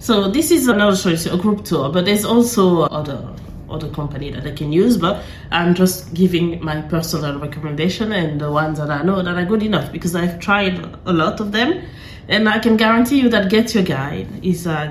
So 0.00 0.30
this 0.30 0.50
is 0.50 0.66
another 0.66 0.96
choice, 0.96 1.26
a 1.26 1.36
group 1.36 1.62
tour, 1.62 1.90
but 1.90 2.06
there's 2.06 2.24
also 2.24 2.84
other 2.84 3.28
other 3.68 3.88
company 3.90 4.30
that 4.30 4.44
I 4.44 4.50
can 4.50 4.72
use, 4.72 4.96
but 4.96 5.22
I'm 5.52 5.74
just 5.74 6.12
giving 6.12 6.64
my 6.64 6.80
personal 6.80 7.38
recommendation 7.38 8.10
and 8.10 8.40
the 8.40 8.50
ones 8.50 8.78
that 8.78 8.90
I 8.90 9.02
know 9.02 9.22
that 9.22 9.36
are 9.36 9.44
good 9.44 9.62
enough 9.62 9.92
because 9.92 10.16
I've 10.16 10.40
tried 10.40 10.82
a 11.06 11.12
lot 11.12 11.38
of 11.38 11.52
them, 11.52 11.84
and 12.28 12.48
I 12.48 12.58
can 12.58 12.78
guarantee 12.78 13.20
you 13.20 13.28
that 13.28 13.50
Get 13.50 13.74
Your 13.74 13.84
Guide 13.84 14.26
is 14.42 14.66
uh, 14.66 14.90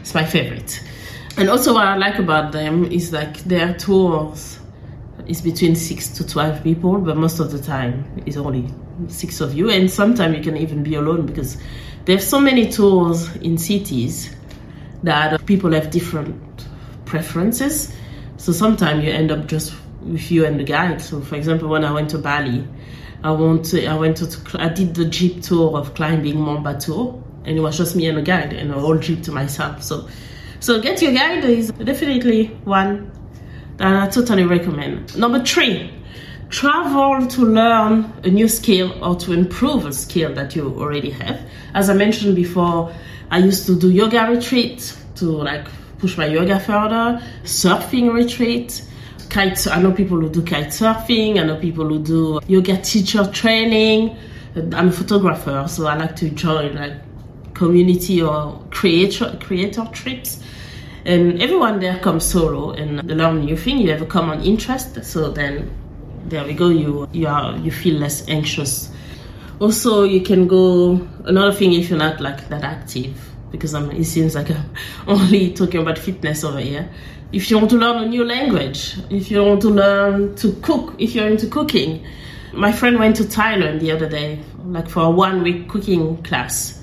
it's 0.00 0.14
my 0.14 0.24
favorite. 0.24 0.82
And 1.36 1.50
also, 1.50 1.74
what 1.74 1.86
I 1.86 1.96
like 1.96 2.18
about 2.18 2.52
them 2.52 2.90
is 2.90 3.12
like 3.12 3.36
their 3.44 3.74
tours 3.74 4.58
is 5.26 5.42
between 5.42 5.76
six 5.76 6.08
to 6.08 6.26
twelve 6.26 6.64
people, 6.64 6.98
but 6.98 7.18
most 7.18 7.38
of 7.38 7.52
the 7.52 7.60
time 7.60 8.10
it's 8.24 8.38
only 8.38 8.72
six 9.08 9.42
of 9.42 9.54
you, 9.54 9.68
and 9.68 9.90
sometimes 9.90 10.36
you 10.38 10.42
can 10.42 10.56
even 10.56 10.82
be 10.82 10.94
alone 10.94 11.26
because 11.26 11.58
there's 12.04 12.26
so 12.26 12.40
many 12.40 12.70
tours 12.70 13.34
in 13.36 13.58
cities 13.58 14.34
that 15.02 15.44
people 15.46 15.72
have 15.72 15.90
different 15.90 16.66
preferences. 17.04 17.94
So 18.36 18.52
sometimes 18.52 19.04
you 19.04 19.10
end 19.10 19.30
up 19.30 19.46
just 19.46 19.74
with 20.00 20.30
you 20.30 20.44
and 20.44 20.58
the 20.58 20.64
guide. 20.64 21.00
So 21.00 21.20
for 21.20 21.36
example, 21.36 21.68
when 21.68 21.84
I 21.84 21.92
went 21.92 22.10
to 22.10 22.18
Bali, 22.18 22.66
I 23.22 23.30
want 23.30 23.64
to, 23.66 23.86
I 23.86 23.94
went 23.94 24.16
to 24.18 24.60
I 24.60 24.68
did 24.68 24.94
the 24.94 25.04
jeep 25.04 25.42
tour 25.42 25.76
of 25.76 25.94
climbing 25.94 26.40
Mount 26.40 26.64
Batur 26.64 27.22
and 27.44 27.56
it 27.56 27.60
was 27.60 27.76
just 27.76 27.94
me 27.94 28.06
and 28.06 28.18
a 28.18 28.22
guide 28.22 28.52
and 28.52 28.70
a 28.70 28.80
whole 28.80 28.98
trip 28.98 29.22
to 29.22 29.32
myself. 29.32 29.82
So, 29.82 30.08
so 30.60 30.80
get 30.80 31.02
your 31.02 31.12
guide 31.12 31.44
is 31.44 31.70
definitely 31.70 32.46
one 32.64 33.12
that 33.76 34.08
I 34.08 34.08
totally 34.08 34.44
recommend. 34.44 35.16
Number 35.16 35.42
three, 35.44 35.92
travel 36.52 37.26
to 37.26 37.46
learn 37.46 38.12
a 38.24 38.28
new 38.28 38.46
skill 38.46 38.92
or 39.02 39.16
to 39.16 39.32
improve 39.32 39.86
a 39.86 39.92
skill 39.92 40.32
that 40.34 40.54
you 40.54 40.68
already 40.78 41.10
have. 41.10 41.40
As 41.74 41.88
I 41.88 41.94
mentioned 41.94 42.36
before, 42.36 42.94
I 43.30 43.38
used 43.38 43.66
to 43.66 43.78
do 43.78 43.90
yoga 43.90 44.28
retreat 44.30 44.94
to 45.16 45.24
like 45.24 45.66
push 45.98 46.18
my 46.18 46.26
yoga 46.26 46.60
further, 46.60 47.22
surfing 47.44 48.12
retreat, 48.12 48.84
kite. 49.30 49.66
I 49.66 49.80
know 49.80 49.92
people 49.92 50.20
who 50.20 50.28
do 50.28 50.42
kite 50.42 50.66
surfing. 50.66 51.40
I 51.40 51.44
know 51.44 51.56
people 51.56 51.88
who 51.88 51.98
do 51.98 52.40
yoga 52.46 52.76
teacher 52.82 53.24
training. 53.32 54.14
I'm 54.54 54.88
a 54.88 54.92
photographer, 54.92 55.64
so 55.66 55.86
I 55.86 55.96
like 55.96 56.14
to 56.16 56.28
join 56.28 56.74
like 56.74 56.92
community 57.54 58.20
or 58.20 58.62
creator 58.70 59.38
creator 59.40 59.88
trips. 59.92 60.42
And 61.06 61.40
everyone 61.42 61.80
there 61.80 61.98
comes 62.00 62.24
solo 62.24 62.72
and 62.72 63.00
they 63.08 63.14
learn 63.14 63.40
new 63.40 63.56
thing. 63.56 63.78
You 63.78 63.90
have 63.92 64.02
a 64.02 64.06
common 64.06 64.42
interest, 64.42 65.02
so 65.02 65.30
then 65.30 65.70
there 66.24 66.44
we 66.44 66.54
go. 66.54 66.68
You 66.68 67.08
you 67.12 67.26
are 67.26 67.56
you 67.58 67.70
feel 67.70 67.98
less 67.98 68.28
anxious. 68.28 68.90
Also, 69.60 70.02
you 70.02 70.20
can 70.22 70.48
go 70.48 71.06
another 71.24 71.52
thing 71.52 71.72
if 71.72 71.88
you're 71.88 71.98
not 71.98 72.20
like 72.20 72.48
that 72.48 72.64
active 72.64 73.32
because 73.52 73.74
I'm, 73.74 73.90
it 73.92 74.04
seems 74.04 74.34
like 74.34 74.50
I'm 74.50 74.64
only 75.06 75.52
talking 75.52 75.80
about 75.82 75.98
fitness 75.98 76.42
over 76.42 76.58
here. 76.58 76.88
If 77.32 77.50
you 77.50 77.58
want 77.58 77.70
to 77.70 77.76
learn 77.76 78.02
a 78.02 78.08
new 78.08 78.24
language, 78.24 78.96
if 79.08 79.30
you 79.30 79.44
want 79.44 79.62
to 79.62 79.68
learn 79.68 80.34
to 80.36 80.52
cook, 80.62 80.94
if 80.98 81.14
you're 81.14 81.28
into 81.28 81.46
cooking, 81.46 82.04
my 82.52 82.72
friend 82.72 82.98
went 82.98 83.16
to 83.16 83.24
Thailand 83.24 83.80
the 83.80 83.92
other 83.92 84.08
day, 84.08 84.40
like 84.64 84.88
for 84.88 85.04
a 85.04 85.10
one 85.10 85.42
week 85.42 85.68
cooking 85.68 86.22
class. 86.24 86.82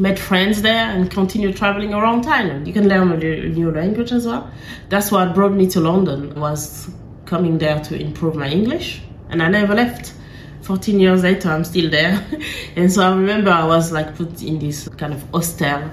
Met 0.00 0.18
friends 0.18 0.62
there 0.62 0.90
and 0.90 1.10
continued 1.10 1.56
traveling 1.56 1.92
around 1.92 2.24
Thailand. 2.24 2.66
You 2.66 2.72
can 2.72 2.88
learn 2.88 3.10
a 3.10 3.16
new 3.16 3.70
language 3.70 4.12
as 4.12 4.26
well. 4.26 4.50
That's 4.90 5.10
what 5.10 5.34
brought 5.34 5.52
me 5.52 5.68
to 5.70 5.80
London 5.80 6.38
was 6.38 6.88
coming 7.28 7.58
there 7.58 7.78
to 7.84 8.00
improve 8.00 8.34
my 8.34 8.48
English, 8.48 9.02
and 9.28 9.42
I 9.42 9.48
never 9.48 9.74
left. 9.74 10.14
14 10.62 10.98
years 10.98 11.22
later, 11.22 11.50
I'm 11.50 11.64
still 11.64 11.90
there. 11.90 12.26
and 12.76 12.90
so 12.90 13.02
I 13.02 13.14
remember 13.14 13.50
I 13.50 13.64
was 13.64 13.92
like 13.92 14.16
put 14.16 14.42
in 14.42 14.58
this 14.58 14.88
kind 14.96 15.12
of 15.12 15.22
hostel 15.30 15.90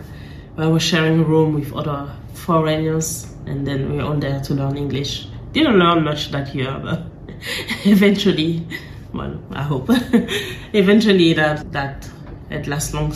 where 0.56 0.68
I 0.68 0.70
was 0.70 0.82
sharing 0.82 1.20
a 1.20 1.24
room 1.24 1.54
with 1.54 1.74
other 1.74 2.10
foreigners, 2.34 3.28
and 3.46 3.68
then 3.68 3.92
we 3.92 3.98
were 3.98 4.04
all 4.04 4.16
there 4.16 4.40
to 4.40 4.54
learn 4.54 4.78
English. 4.78 5.28
Didn't 5.52 5.78
learn 5.78 6.04
much 6.06 6.32
that 6.32 6.56
year, 6.56 6.80
but 6.82 7.04
eventually, 7.86 8.66
well, 9.14 9.38
I 9.52 9.64
hope, 9.64 9.90
eventually 10.74 11.34
that 11.34 11.72
that 11.74 12.10
at 12.50 12.68
last 12.68 12.94
long, 12.94 13.14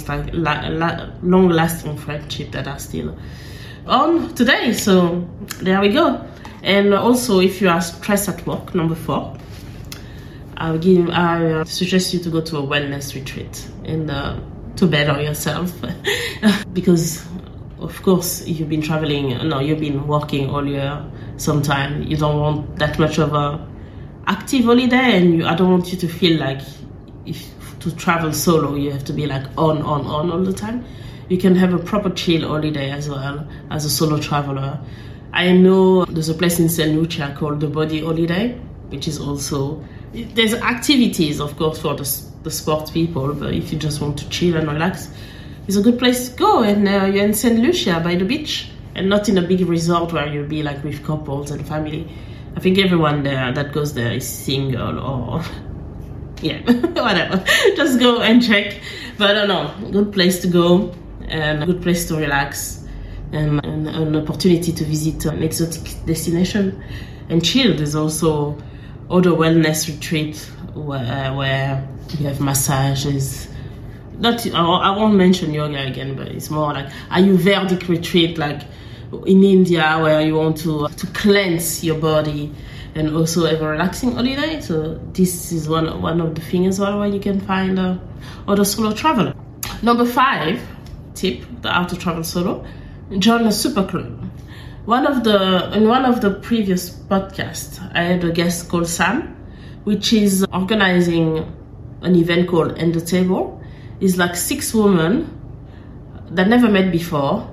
long 1.21 1.49
lasting 1.49 1.97
friendship 1.97 2.51
that 2.51 2.67
are 2.67 2.79
still 2.79 3.17
on 3.87 4.33
today. 4.35 4.73
So 4.73 5.27
there 5.61 5.79
we 5.79 5.89
go. 5.89 6.25
And 6.63 6.93
also, 6.93 7.39
if 7.39 7.61
you 7.61 7.69
are 7.69 7.81
stressed 7.81 8.29
at 8.29 8.45
work, 8.45 8.75
number 8.75 8.95
four, 8.95 9.37
I 10.57 10.71
would 10.71 10.81
give, 10.81 11.09
I 11.09 11.51
uh, 11.51 11.63
suggest 11.63 12.13
you 12.13 12.19
to 12.19 12.29
go 12.29 12.41
to 12.41 12.57
a 12.57 12.61
wellness 12.61 13.15
retreat 13.15 13.67
and 13.85 14.11
uh, 14.11 14.39
to 14.75 14.87
better 14.87 15.21
yourself, 15.21 15.73
because 16.73 17.25
of 17.79 18.01
course 18.03 18.45
you've 18.45 18.67
been 18.67 18.81
traveling, 18.81 19.29
no, 19.47 19.59
you've 19.59 19.79
been 19.79 20.05
working 20.07 20.49
all 20.49 20.65
year. 20.65 21.03
Sometime 21.37 22.03
you 22.03 22.17
don't 22.17 22.39
want 22.39 22.79
that 22.79 22.99
much 22.99 23.17
of 23.17 23.33
a 23.33 23.65
active 24.27 24.65
holiday, 24.65 25.17
and 25.17 25.35
you, 25.37 25.45
I 25.45 25.55
don't 25.55 25.71
want 25.71 25.93
you 25.93 25.97
to 25.99 26.07
feel 26.09 26.37
like 26.37 26.59
if 27.25 27.49
to 27.79 27.95
travel 27.95 28.33
solo 28.33 28.75
you 28.75 28.91
have 28.91 29.05
to 29.05 29.13
be 29.13 29.25
like 29.25 29.45
on, 29.57 29.81
on, 29.81 30.05
on 30.05 30.31
all 30.31 30.43
the 30.43 30.53
time. 30.53 30.85
You 31.29 31.37
can 31.37 31.55
have 31.55 31.73
a 31.73 31.79
proper 31.79 32.09
chill 32.09 32.47
holiday 32.47 32.91
as 32.91 33.07
well 33.07 33.47
as 33.69 33.85
a 33.85 33.89
solo 33.89 34.19
traveler 34.19 34.79
I 35.31 35.51
know 35.51 36.05
there's 36.05 36.29
a 36.29 36.33
place 36.33 36.59
in 36.59 36.69
St. 36.69 36.99
Lucia 36.99 37.35
called 37.37 37.59
the 37.59 37.67
Body 37.67 38.03
Holiday, 38.03 38.53
which 38.89 39.07
is 39.07 39.19
also 39.19 39.83
there's 40.13 40.53
activities, 40.53 41.39
of 41.39 41.55
course, 41.57 41.79
for 41.79 41.93
the, 41.95 42.23
the 42.43 42.51
sports 42.51 42.91
people. 42.91 43.33
But 43.33 43.53
if 43.53 43.71
you 43.71 43.77
just 43.77 44.01
want 44.01 44.17
to 44.19 44.29
chill 44.29 44.57
and 44.57 44.67
relax, 44.67 45.09
it's 45.67 45.77
a 45.77 45.81
good 45.81 45.99
place 45.99 46.29
to 46.29 46.35
go. 46.35 46.63
And 46.63 46.87
uh, 46.87 47.05
you're 47.05 47.25
in 47.25 47.33
St. 47.33 47.59
Lucia 47.59 47.99
by 48.03 48.15
the 48.15 48.25
beach, 48.25 48.69
and 48.95 49.07
not 49.07 49.29
in 49.29 49.37
a 49.37 49.41
big 49.41 49.61
resort 49.61 50.11
where 50.13 50.27
you'll 50.27 50.47
be 50.47 50.63
like 50.63 50.83
with 50.83 51.05
couples 51.05 51.51
and 51.51 51.67
family. 51.67 52.09
I 52.55 52.59
think 52.59 52.79
everyone 52.79 53.23
there 53.23 53.51
that 53.53 53.71
goes 53.71 53.93
there 53.93 54.13
is 54.13 54.27
single 54.27 54.99
or 54.99 55.43
yeah, 56.41 56.59
whatever. 56.71 57.43
Just 57.75 57.99
go 57.99 58.21
and 58.21 58.43
check. 58.43 58.81
But 59.17 59.31
I 59.31 59.45
don't 59.45 59.47
know, 59.47 59.91
good 59.91 60.11
place 60.11 60.41
to 60.41 60.47
go 60.47 60.93
and 61.27 61.61
a 61.61 61.65
good 61.67 61.83
place 61.83 62.07
to 62.07 62.15
relax 62.15 62.78
and, 63.31 63.63
and 63.65 63.87
an 63.87 64.15
opportunity 64.15 64.71
to 64.71 64.83
visit 64.85 65.25
an 65.25 65.43
exotic 65.43 66.05
destination. 66.05 66.83
And 67.29 67.43
chill, 67.43 67.75
there's 67.75 67.95
also 67.95 68.57
other 69.09 69.31
wellness 69.31 69.87
retreat 69.87 70.37
where, 70.73 71.33
where 71.33 71.87
you 72.17 72.27
have 72.27 72.41
massages. 72.41 73.47
Not, 74.17 74.45
I 74.53 74.91
won't 74.91 75.15
mention 75.15 75.53
yoga 75.53 75.87
again, 75.87 76.15
but 76.15 76.27
it's 76.27 76.49
more 76.49 76.73
like 76.73 76.87
Ayurvedic 77.09 77.87
retreat, 77.87 78.37
like 78.37 78.63
in 79.25 79.43
India, 79.43 79.97
where 80.01 80.21
you 80.21 80.35
want 80.35 80.57
to 80.57 80.87
to 80.87 81.07
cleanse 81.07 81.83
your 81.83 81.97
body 81.97 82.53
and 82.95 83.15
also 83.15 83.45
have 83.45 83.61
a 83.61 83.67
relaxing 83.67 84.11
holiday. 84.11 84.59
So 84.59 84.95
this 85.13 85.51
is 85.51 85.69
one 85.69 86.01
one 86.01 86.19
of 86.21 86.35
the 86.35 86.41
things 86.41 86.75
as 86.75 86.79
well 86.79 86.99
where 86.99 87.07
you 87.07 87.19
can 87.19 87.39
find 87.39 87.79
uh, 87.79 87.97
other 88.47 88.65
solo 88.65 88.93
traveler. 88.93 89.33
Number 89.81 90.05
five 90.05 90.61
tip: 91.15 91.43
the 91.61 91.71
how 91.71 91.85
to 91.85 91.95
travel 91.95 92.23
solo 92.23 92.65
join 93.17 93.47
a. 93.47 94.31
One 94.85 95.07
of 95.07 95.23
the 95.23 95.71
in 95.73 95.87
one 95.87 96.05
of 96.05 96.21
the 96.21 96.31
previous 96.31 96.89
podcasts, 96.89 97.79
I 97.93 98.03
had 98.03 98.23
a 98.23 98.31
guest 98.31 98.69
called 98.69 98.87
Sam, 98.87 99.35
which 99.83 100.13
is 100.13 100.45
organizing 100.53 101.37
an 102.01 102.15
event 102.15 102.47
called 102.47 102.77
And 102.77 102.93
the 102.93 103.01
Table. 103.01 103.61
It's 103.99 104.17
like 104.17 104.35
six 104.35 104.73
women 104.73 105.35
that 106.31 106.47
never 106.47 106.69
met 106.69 106.91
before 106.91 107.51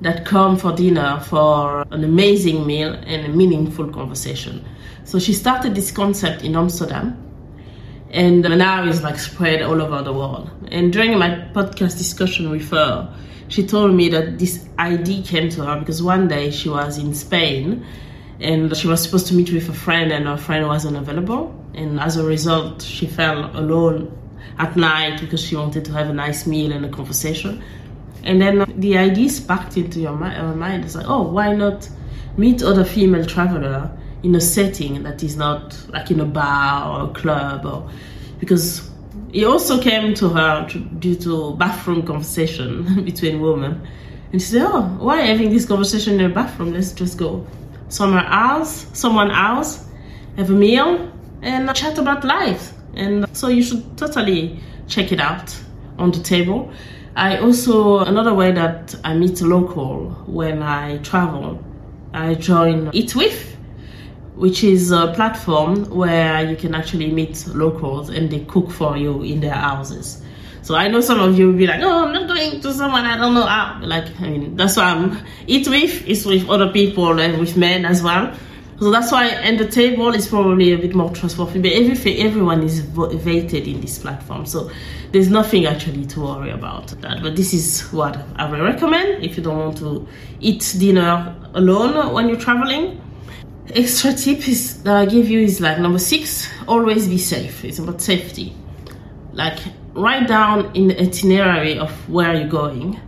that 0.00 0.24
come 0.24 0.56
for 0.56 0.72
dinner 0.72 1.20
for 1.20 1.82
an 1.90 2.04
amazing 2.04 2.66
meal 2.66 2.94
and 2.94 3.26
a 3.26 3.28
meaningful 3.28 3.88
conversation. 3.88 4.64
So 5.04 5.18
she 5.18 5.32
started 5.32 5.74
this 5.74 5.90
concept 5.90 6.42
in 6.42 6.56
Amsterdam 6.56 7.27
and 8.10 8.42
now 8.42 8.84
it's 8.84 9.02
like 9.02 9.18
spread 9.18 9.62
all 9.62 9.82
over 9.82 10.02
the 10.02 10.12
world. 10.12 10.50
And 10.70 10.92
during 10.92 11.18
my 11.18 11.30
podcast 11.52 11.98
discussion 11.98 12.50
with 12.50 12.70
her, 12.70 13.14
she 13.48 13.66
told 13.66 13.94
me 13.94 14.08
that 14.10 14.38
this 14.38 14.66
idea 14.78 15.22
came 15.22 15.48
to 15.50 15.64
her 15.64 15.78
because 15.78 16.02
one 16.02 16.28
day 16.28 16.50
she 16.50 16.68
was 16.68 16.98
in 16.98 17.14
Spain 17.14 17.84
and 18.40 18.74
she 18.76 18.86
was 18.86 19.02
supposed 19.02 19.26
to 19.28 19.34
meet 19.34 19.52
with 19.52 19.68
a 19.68 19.74
friend 19.74 20.12
and 20.12 20.26
her 20.26 20.36
friend 20.36 20.66
wasn't 20.66 20.96
available. 20.96 21.54
And 21.74 22.00
as 22.00 22.16
a 22.16 22.24
result 22.24 22.82
she 22.82 23.06
felt 23.06 23.54
alone 23.54 24.16
at 24.58 24.76
night 24.76 25.20
because 25.20 25.42
she 25.42 25.56
wanted 25.56 25.84
to 25.86 25.92
have 25.92 26.08
a 26.08 26.12
nice 26.12 26.46
meal 26.46 26.72
and 26.72 26.84
a 26.84 26.88
conversation. 26.88 27.62
And 28.24 28.40
then 28.40 28.64
the 28.80 28.98
idea 28.98 29.28
sparked 29.28 29.76
into 29.76 30.00
your 30.00 30.12
mind. 30.12 30.84
It's 30.84 30.94
like 30.94 31.08
oh 31.08 31.22
why 31.22 31.54
not 31.54 31.88
meet 32.36 32.62
other 32.62 32.84
female 32.84 33.26
traveler 33.26 33.97
in 34.22 34.34
a 34.34 34.40
setting 34.40 35.02
that 35.04 35.22
is 35.22 35.36
not 35.36 35.76
like 35.90 36.10
in 36.10 36.20
a 36.20 36.24
bar 36.24 37.00
or 37.00 37.10
a 37.10 37.12
club 37.12 37.64
or 37.64 37.88
because 38.40 38.90
it 39.32 39.44
also 39.44 39.80
came 39.80 40.14
to 40.14 40.28
her 40.28 40.68
due 40.98 41.14
to 41.16 41.54
bathroom 41.56 42.02
conversation 42.06 43.04
between 43.04 43.40
women. 43.40 43.86
And 44.32 44.40
she 44.40 44.48
said, 44.48 44.62
Oh, 44.66 44.82
why 45.00 45.20
having 45.20 45.50
this 45.50 45.66
conversation 45.66 46.20
in 46.20 46.28
the 46.28 46.34
bathroom? 46.34 46.72
Let's 46.72 46.92
just 46.92 47.18
go 47.18 47.46
somewhere 47.88 48.26
else, 48.26 48.86
someone 48.92 49.30
else, 49.30 49.86
have 50.36 50.50
a 50.50 50.54
meal, 50.54 51.10
and 51.42 51.74
chat 51.74 51.98
about 51.98 52.24
life. 52.24 52.72
And 52.94 53.26
so 53.36 53.48
you 53.48 53.62
should 53.62 53.96
totally 53.96 54.60
check 54.86 55.12
it 55.12 55.20
out 55.20 55.54
on 55.98 56.10
the 56.10 56.20
table. 56.20 56.70
I 57.16 57.38
also, 57.38 58.00
another 58.00 58.34
way 58.34 58.52
that 58.52 58.94
I 59.04 59.14
meet 59.14 59.40
local 59.40 60.10
when 60.26 60.62
I 60.62 60.98
travel, 60.98 61.62
I 62.12 62.34
join 62.34 62.90
Eat 62.92 63.14
With 63.14 63.57
which 64.38 64.62
is 64.62 64.92
a 64.92 65.12
platform 65.14 65.84
where 65.90 66.48
you 66.48 66.56
can 66.56 66.74
actually 66.74 67.10
meet 67.10 67.44
locals 67.48 68.08
and 68.08 68.30
they 68.30 68.40
cook 68.44 68.70
for 68.70 68.96
you 68.96 69.22
in 69.22 69.40
their 69.40 69.54
houses. 69.54 70.22
So 70.62 70.74
I 70.76 70.86
know 70.86 71.00
some 71.00 71.18
of 71.18 71.38
you 71.38 71.48
will 71.48 71.58
be 71.58 71.66
like, 71.66 71.80
"Oh, 71.82 72.04
I'm 72.04 72.12
not 72.12 72.28
going 72.28 72.60
to 72.60 72.72
someone 72.72 73.04
I 73.04 73.16
don't 73.16 73.34
know." 73.34 73.46
Ah, 73.46 73.80
like 73.82 74.08
I 74.20 74.28
mean, 74.28 74.56
that's 74.56 74.76
why 74.76 74.84
I'm 74.84 75.18
eat 75.46 75.66
with 75.66 76.06
is 76.06 76.24
with 76.24 76.48
other 76.48 76.70
people 76.70 77.18
and 77.18 77.38
with 77.40 77.56
men 77.56 77.84
as 77.84 78.02
well. 78.02 78.32
So 78.78 78.92
that's 78.92 79.10
why, 79.10 79.26
and 79.26 79.58
the 79.58 79.66
table 79.66 80.14
is 80.14 80.28
probably 80.28 80.72
a 80.72 80.78
bit 80.78 80.94
more 80.94 81.10
trustworthy. 81.10 81.58
But 81.58 81.72
everything, 81.72 82.18
everyone 82.18 82.62
is 82.62 82.80
vetted 82.82 83.66
in 83.66 83.80
this 83.80 83.98
platform, 83.98 84.46
so 84.46 84.70
there's 85.10 85.30
nothing 85.30 85.66
actually 85.66 86.06
to 86.06 86.20
worry 86.20 86.50
about 86.50 86.86
that. 87.00 87.22
But 87.22 87.34
this 87.34 87.52
is 87.52 87.80
what 87.90 88.16
I 88.36 88.48
would 88.48 88.60
recommend 88.60 89.24
if 89.24 89.36
you 89.36 89.42
don't 89.42 89.58
want 89.58 89.78
to 89.78 90.06
eat 90.40 90.76
dinner 90.78 91.34
alone 91.54 92.12
when 92.12 92.28
you're 92.28 92.38
traveling 92.38 93.00
extra 93.74 94.12
tip 94.12 94.48
is 94.48 94.82
that 94.82 94.96
I 94.96 95.06
give 95.06 95.28
you 95.28 95.40
is 95.40 95.60
like 95.60 95.78
number 95.78 95.98
six, 95.98 96.48
always 96.66 97.08
be 97.08 97.18
safe. 97.18 97.64
It's 97.64 97.78
about 97.78 98.00
safety. 98.00 98.54
Like 99.32 99.58
write 99.94 100.28
down 100.28 100.74
in 100.74 100.88
the 100.88 101.00
itinerary 101.00 101.78
of 101.78 101.90
where 102.08 102.34
you're 102.34 102.48
going 102.48 103.00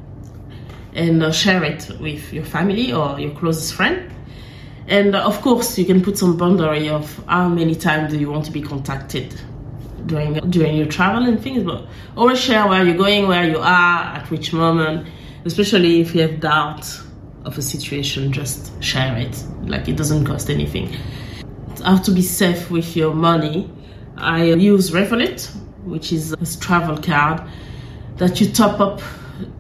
and 0.94 1.22
uh, 1.22 1.32
share 1.32 1.62
it 1.64 1.90
with 2.00 2.32
your 2.32 2.44
family 2.44 2.92
or 2.92 3.18
your 3.18 3.32
closest 3.32 3.74
friend. 3.74 4.10
And 4.88 5.14
uh, 5.14 5.24
of 5.24 5.40
course, 5.40 5.78
you 5.78 5.84
can 5.84 6.02
put 6.02 6.18
some 6.18 6.36
boundary 6.36 6.88
of 6.88 7.24
how 7.26 7.48
many 7.48 7.74
times 7.74 8.12
do 8.12 8.18
you 8.18 8.30
want 8.30 8.44
to 8.46 8.50
be 8.50 8.60
contacted 8.60 9.40
during 10.06 10.34
during 10.50 10.76
your 10.76 10.86
travel 10.86 11.24
and 11.24 11.40
things. 11.40 11.62
But 11.62 11.86
always 12.16 12.40
share 12.40 12.66
where 12.66 12.84
you're 12.84 12.96
going, 12.96 13.28
where 13.28 13.48
you 13.48 13.58
are, 13.58 14.00
at 14.16 14.30
which 14.30 14.52
moment. 14.52 15.06
Especially 15.44 16.00
if 16.00 16.14
you 16.14 16.22
have 16.22 16.40
doubt 16.40 17.00
of 17.44 17.58
a 17.58 17.62
situation, 17.62 18.32
just 18.32 18.82
share 18.82 19.16
it. 19.16 19.44
Like 19.62 19.88
it 19.88 19.96
doesn't 19.96 20.24
cost 20.24 20.50
anything. 20.50 20.96
How 21.84 21.98
to 21.98 22.10
be 22.10 22.22
safe 22.22 22.70
with 22.70 22.96
your 22.96 23.14
money? 23.14 23.70
I 24.16 24.44
use 24.44 24.90
Revolut, 24.90 25.46
which 25.84 26.12
is 26.12 26.32
a 26.32 26.60
travel 26.60 26.98
card 26.98 27.42
that 28.16 28.40
you 28.40 28.50
top 28.52 28.80
up 28.80 29.00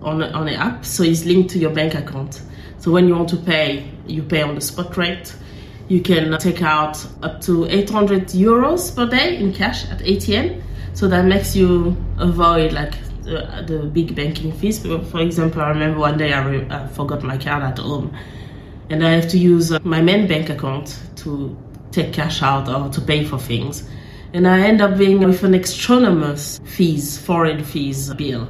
on, 0.02 0.22
on 0.22 0.48
an 0.48 0.54
app, 0.54 0.84
so 0.84 1.02
it's 1.02 1.24
linked 1.24 1.50
to 1.50 1.58
your 1.58 1.70
bank 1.70 1.94
account. 1.94 2.42
So 2.78 2.90
when 2.90 3.08
you 3.08 3.14
want 3.14 3.28
to 3.30 3.36
pay, 3.36 3.90
you 4.06 4.22
pay 4.22 4.42
on 4.42 4.54
the 4.54 4.60
spot 4.60 4.96
rate. 4.96 5.34
You 5.88 6.00
can 6.00 6.38
take 6.38 6.62
out 6.62 7.04
up 7.22 7.40
to 7.42 7.66
800 7.66 8.28
euros 8.28 8.94
per 8.94 9.06
day 9.06 9.36
in 9.36 9.52
cash 9.52 9.84
at 9.90 9.98
ATM. 10.00 10.62
So 10.92 11.08
that 11.08 11.24
makes 11.24 11.56
you 11.56 11.96
avoid 12.18 12.72
like 12.72 12.94
the, 13.30 13.64
the 13.66 13.78
big 13.84 14.14
banking 14.14 14.52
fees. 14.52 14.80
For 14.82 15.20
example, 15.20 15.62
I 15.62 15.68
remember 15.70 16.00
one 16.00 16.18
day 16.18 16.32
I, 16.32 16.44
re- 16.46 16.66
I 16.68 16.86
forgot 16.88 17.22
my 17.22 17.38
card 17.38 17.62
at 17.62 17.78
home, 17.78 18.14
and 18.90 19.06
I 19.06 19.10
have 19.10 19.28
to 19.28 19.38
use 19.38 19.72
uh, 19.72 19.78
my 19.84 20.02
main 20.02 20.26
bank 20.26 20.50
account 20.50 21.00
to 21.16 21.56
take 21.92 22.12
cash 22.12 22.42
out 22.42 22.68
or 22.68 22.90
to 22.90 23.00
pay 23.00 23.24
for 23.24 23.38
things. 23.38 23.88
And 24.32 24.46
I 24.46 24.60
end 24.60 24.80
up 24.80 24.96
being 24.98 25.20
with 25.20 25.42
an 25.42 25.54
extraneous 25.54 26.60
fees, 26.64 27.18
foreign 27.18 27.64
fees 27.64 28.12
bill. 28.14 28.48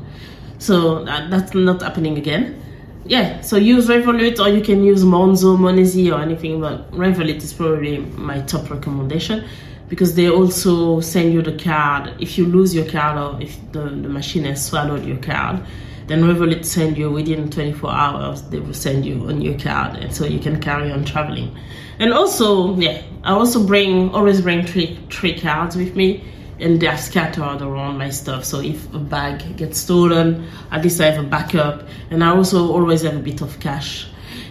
So 0.58 1.04
that, 1.04 1.30
that's 1.30 1.54
not 1.54 1.80
happening 1.82 2.18
again. 2.18 2.62
Yeah, 3.06 3.40
so 3.40 3.56
use 3.56 3.88
Revolut 3.88 4.38
or 4.38 4.50
you 4.50 4.62
can 4.62 4.84
use 4.84 5.04
Monzo, 5.04 5.58
Monese 5.58 6.10
or 6.10 6.20
anything, 6.20 6.60
but 6.60 6.90
Revolut 6.92 7.36
is 7.36 7.52
probably 7.52 7.98
my 7.98 8.42
top 8.42 8.70
recommendation 8.70 9.44
because 9.90 10.14
they 10.14 10.30
also 10.30 11.00
send 11.00 11.34
you 11.34 11.42
the 11.42 11.58
card. 11.58 12.14
If 12.20 12.38
you 12.38 12.46
lose 12.46 12.74
your 12.74 12.88
card 12.88 13.18
or 13.18 13.42
if 13.42 13.58
the, 13.72 13.80
the 13.80 14.08
machine 14.08 14.44
has 14.44 14.64
swallowed 14.64 15.04
your 15.04 15.18
card, 15.18 15.60
then 16.06 16.22
Revolut 16.22 16.64
send 16.64 16.96
you 16.96 17.10
within 17.10 17.50
24 17.50 17.90
hours, 17.90 18.42
they 18.42 18.60
will 18.60 18.72
send 18.72 19.04
you 19.04 19.28
a 19.28 19.32
new 19.32 19.58
card 19.58 19.96
and 19.96 20.14
so 20.14 20.24
you 20.24 20.38
can 20.38 20.60
carry 20.60 20.90
on 20.90 21.04
traveling. 21.04 21.56
And 21.98 22.12
also, 22.14 22.76
yeah, 22.76 23.02
I 23.24 23.32
also 23.32 23.66
bring, 23.66 24.10
always 24.10 24.40
bring 24.40 24.64
three, 24.64 24.98
three 25.10 25.38
cards 25.38 25.76
with 25.76 25.96
me 25.96 26.24
and 26.60 26.80
they're 26.80 26.96
scattered 26.96 27.60
around 27.60 27.98
my 27.98 28.10
stuff. 28.10 28.44
So 28.44 28.60
if 28.60 28.92
a 28.94 28.98
bag 28.98 29.56
gets 29.56 29.78
stolen, 29.78 30.48
at 30.70 30.84
least 30.84 31.00
I 31.00 31.10
have 31.10 31.24
a 31.24 31.26
backup. 31.26 31.88
And 32.10 32.22
I 32.22 32.28
also 32.28 32.72
always 32.72 33.02
have 33.02 33.16
a 33.16 33.20
bit 33.20 33.40
of 33.40 33.58
cash 33.58 34.06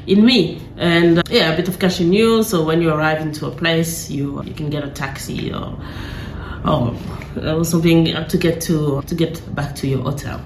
in 0.07 0.25
me, 0.25 0.61
and 0.77 1.19
uh, 1.19 1.23
yeah, 1.29 1.51
a 1.51 1.55
bit 1.55 1.67
of 1.67 1.79
cash 1.79 1.99
in 1.99 2.13
you. 2.13 2.43
So 2.43 2.63
when 2.63 2.81
you 2.81 2.91
arrive 2.91 3.21
into 3.21 3.45
a 3.47 3.51
place, 3.51 4.09
you 4.09 4.43
you 4.43 4.53
can 4.53 4.69
get 4.69 4.83
a 4.83 4.89
taxi 4.89 5.53
or 5.53 5.77
or, 6.65 6.95
something 7.63 8.05
to 8.27 8.37
get 8.37 8.61
to 8.61 9.01
to 9.01 9.15
get 9.15 9.55
back 9.55 9.75
to 9.75 9.87
your 9.87 10.01
hotel. 10.01 10.41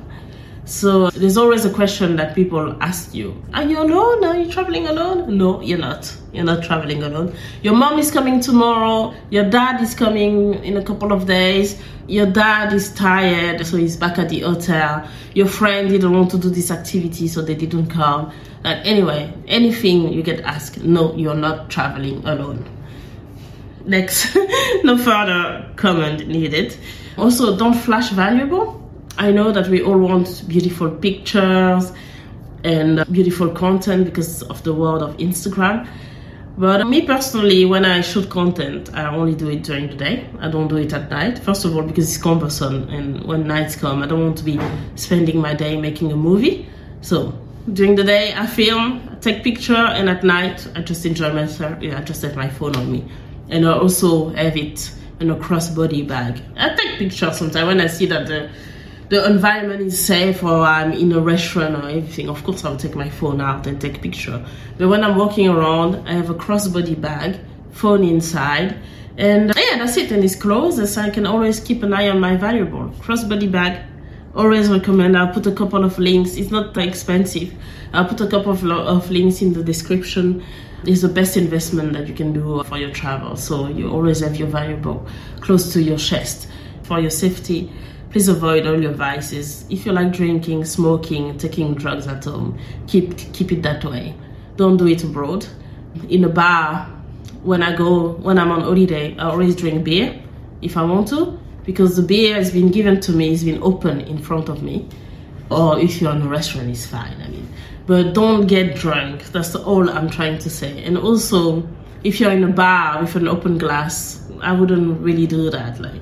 So 0.66 1.10
there's 1.10 1.36
always 1.36 1.66
a 1.66 1.70
question 1.70 2.16
that 2.16 2.36
people 2.36 2.78
ask 2.82 3.14
you 3.14 3.36
Are 3.54 3.64
you 3.64 3.82
alone? 3.82 4.24
Are 4.24 4.38
you 4.38 4.50
traveling 4.50 4.88
alone? 4.88 5.38
No, 5.38 5.60
you're 5.62 5.78
not. 5.78 6.16
You're 6.32 6.46
not 6.46 6.64
traveling 6.64 7.04
alone. 7.04 7.36
Your 7.64 7.76
mom 7.76 8.00
is 8.00 8.10
coming 8.10 8.40
tomorrow. 8.40 9.14
Your 9.30 9.50
dad 9.50 9.82
is 9.82 9.94
coming 9.94 10.54
in 10.64 10.78
a 10.78 10.84
couple 10.84 11.12
of 11.12 11.28
days. 11.28 11.82
Your 12.08 12.26
dad 12.28 12.72
is 12.72 12.94
tired, 12.94 13.66
so 13.66 13.78
he's 13.78 13.98
back 13.98 14.18
at 14.18 14.30
the 14.30 14.40
hotel. 14.40 15.08
Your 15.34 15.48
friend 15.48 15.90
didn't 15.90 16.14
want 16.14 16.32
to 16.32 16.38
do 16.38 16.50
this 16.50 16.72
activity, 16.72 17.28
so 17.28 17.42
they 17.42 17.56
didn't 17.56 17.88
come. 17.88 18.32
And 18.64 18.86
anyway, 18.88 19.34
anything 19.48 20.14
you 20.14 20.24
get 20.24 20.42
asked, 20.42 20.82
no, 20.82 21.14
you're 21.16 21.36
not 21.36 21.70
traveling 21.70 22.26
alone. 22.26 22.66
Next, 23.86 24.36
no 24.86 24.98
further 24.98 25.70
comment 25.76 26.26
needed. 26.28 26.76
Also, 27.18 27.58
don't 27.58 27.74
flash 27.74 28.10
valuable 28.12 28.83
I 29.18 29.32
know 29.32 29.52
that 29.52 29.68
we 29.68 29.82
all 29.82 29.98
want 29.98 30.44
beautiful 30.48 30.90
pictures 30.90 31.92
and 32.64 33.06
beautiful 33.12 33.50
content 33.50 34.06
because 34.06 34.42
of 34.44 34.64
the 34.64 34.74
world 34.74 35.04
of 35.04 35.18
Instagram. 35.18 35.88
But 36.58 36.86
me 36.86 37.02
personally, 37.02 37.66
when 37.66 37.84
I 37.84 38.02
shoot 38.02 38.30
content, 38.30 38.94
I 38.94 39.08
only 39.08 39.34
do 39.34 39.50
it 39.50 39.64
during 39.64 39.88
the 39.88 39.96
day. 39.96 40.30
I 40.40 40.50
don't 40.50 40.68
do 40.68 40.78
it 40.78 40.94
at 40.94 41.10
night. 41.10 41.40
First 41.40 41.66
of 41.66 41.76
all, 41.76 41.82
because 41.82 42.14
it's 42.14 42.22
cumbersome, 42.22 42.90
and 42.90 43.24
when 43.26 43.48
nights 43.48 43.76
come, 43.76 44.04
I 44.04 44.06
don't 44.06 44.22
want 44.22 44.38
to 44.38 44.44
be 44.44 44.60
spending 44.96 45.40
my 45.40 45.56
day 45.56 45.80
making 45.80 46.12
a 46.12 46.16
movie. 46.16 46.68
So 47.02 47.34
during 47.74 47.96
the 47.96 48.04
day, 48.04 48.34
I 48.36 48.46
film, 48.46 49.02
I 49.12 49.16
take 49.16 49.44
picture, 49.44 49.74
and 49.74 50.10
at 50.10 50.24
night, 50.24 50.68
I 50.76 50.82
just 50.82 51.06
enjoy 51.08 51.34
myself. 51.34 51.82
Yeah, 51.82 51.98
I 51.98 52.04
just 52.04 52.22
have 52.22 52.36
my 52.36 52.50
phone 52.50 52.76
on 52.76 52.92
me, 52.92 53.04
and 53.50 53.66
I 53.68 53.74
also 53.74 54.30
have 54.30 54.56
it 54.56 54.92
in 55.20 55.32
a 55.32 55.36
crossbody 55.36 56.08
bag. 56.08 56.40
I 56.56 56.76
take 56.76 57.00
pictures 57.00 57.38
sometimes 57.38 57.66
when 57.66 57.82
I 57.82 57.88
see 57.88 58.06
that 58.06 58.28
the 58.28 58.52
the 59.14 59.30
environment 59.30 59.80
is 59.80 60.04
safe 60.04 60.44
or 60.44 60.64
I'm 60.64 60.92
in 60.92 61.12
a 61.12 61.20
restaurant 61.20 61.76
or 61.76 61.88
anything, 61.88 62.30
of 62.30 62.44
course 62.44 62.66
I'll 62.66 62.78
take 62.78 62.96
my 62.96 63.10
phone 63.10 63.42
out 63.42 63.68
and 63.68 63.80
take 63.80 64.02
picture. 64.02 64.44
But 64.80 64.88
when 64.88 65.04
I'm 65.04 65.16
walking 65.18 65.48
around, 65.48 66.08
I 66.08 66.14
have 66.14 66.32
a 66.32 66.34
crossbody 66.34 67.00
bag, 67.00 67.40
phone 67.74 68.04
inside, 68.04 68.76
and 69.18 69.52
uh, 69.52 69.54
yeah, 69.56 69.78
that's 69.78 69.98
it. 69.98 70.12
And 70.12 70.24
it's 70.24 70.36
closed, 70.36 70.84
so 70.88 71.00
I 71.00 71.12
can 71.12 71.28
always 71.28 71.60
keep 71.60 71.84
an 71.84 71.94
eye 71.94 72.10
on 72.10 72.20
my 72.20 72.36
valuable. 72.36 72.90
Crossbody 73.02 73.52
bag, 73.52 73.86
always 74.34 74.68
recommend. 74.68 75.16
I'll 75.16 75.32
put 75.32 75.46
a 75.46 75.52
couple 75.52 75.84
of 75.84 76.00
links. 76.00 76.36
It's 76.36 76.50
not 76.50 76.74
that 76.74 76.88
expensive. 76.88 77.54
I'll 77.94 78.06
put 78.06 78.20
a 78.20 78.28
couple 78.28 78.52
of, 78.52 78.66
of 78.66 79.12
links 79.12 79.44
in 79.44 79.54
the 79.54 79.64
description. 79.64 80.44
It's 80.88 81.04
the 81.04 81.10
best 81.10 81.38
investment 81.38 81.94
that 81.94 82.08
you 82.08 82.16
can 82.16 82.34
do 82.34 82.64
for 82.64 82.80
your 82.80 82.90
travel. 82.90 83.36
So 83.36 83.68
you 83.68 83.92
always 83.92 84.22
have 84.22 84.38
your 84.38 84.48
valuable 84.48 85.08
close 85.40 85.72
to 85.74 85.84
your 85.84 86.00
chest 86.00 86.48
for 86.82 87.00
your 87.00 87.12
safety 87.12 87.72
please 88.14 88.28
avoid 88.28 88.68
all 88.68 88.80
your 88.80 88.94
vices. 88.94 89.66
If 89.72 89.88
you 89.88 89.92
like 89.92 90.14
drinking, 90.14 90.66
smoking, 90.66 91.36
taking 91.40 91.74
drugs 91.74 92.06
at 92.08 92.24
home, 92.24 92.60
keep 92.88 93.18
keep 93.34 93.52
it 93.52 93.64
that 93.64 93.84
way. 93.84 94.16
Don't 94.56 94.78
do 94.78 94.88
it 94.88 95.04
abroad. 95.04 95.48
In 96.10 96.24
a 96.24 96.30
bar, 96.30 96.86
when 97.42 97.64
I 97.64 97.76
go, 97.76 98.14
when 98.14 98.38
I'm 98.38 98.52
on 98.52 98.62
holiday, 98.62 99.18
I 99.18 99.32
always 99.32 99.56
drink 99.56 99.84
beer 99.84 100.22
if 100.62 100.78
I 100.78 100.84
want 100.84 101.08
to, 101.10 101.40
because 101.66 101.96
the 101.96 102.04
beer 102.04 102.36
has 102.36 102.52
been 102.52 102.70
given 102.72 103.02
to 103.02 103.12
me, 103.12 103.34
it's 103.34 103.44
been 103.44 103.62
open 103.64 104.02
in 104.02 104.20
front 104.20 104.48
of 104.48 104.62
me. 104.62 104.88
Or 105.50 105.80
if 105.80 106.00
you're 106.00 106.16
in 106.16 106.22
a 106.22 106.28
restaurant, 106.28 106.70
it's 106.70 106.86
fine. 106.86 107.20
I 107.20 107.28
mean, 107.30 107.52
but 107.88 108.14
don't 108.14 108.48
get 108.48 108.76
drunk. 108.76 109.24
That's 109.26 109.56
all 109.56 109.90
I'm 109.90 110.10
trying 110.10 110.38
to 110.40 110.50
say. 110.50 110.84
And 110.84 110.98
also, 110.98 111.68
if 112.04 112.20
you're 112.20 112.32
in 112.32 112.44
a 112.44 112.48
bar 112.48 113.02
with 113.02 113.16
an 113.16 113.28
open 113.28 113.58
glass, 113.58 114.22
I 114.42 114.52
wouldn't 114.52 115.02
really 115.02 115.26
do 115.26 115.50
that. 115.50 115.82
Like 115.82 116.02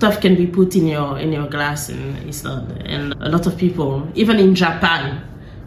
stuff 0.00 0.18
can 0.22 0.34
be 0.34 0.46
put 0.46 0.74
in 0.76 0.86
your 0.86 1.18
in 1.18 1.30
your 1.30 1.46
glass 1.46 1.90
and 1.90 2.16
it's 2.26 2.42
not. 2.42 2.62
And 2.86 3.12
a 3.20 3.28
lot 3.28 3.46
of 3.46 3.58
people 3.58 4.08
even 4.14 4.38
in 4.38 4.54
japan 4.54 5.20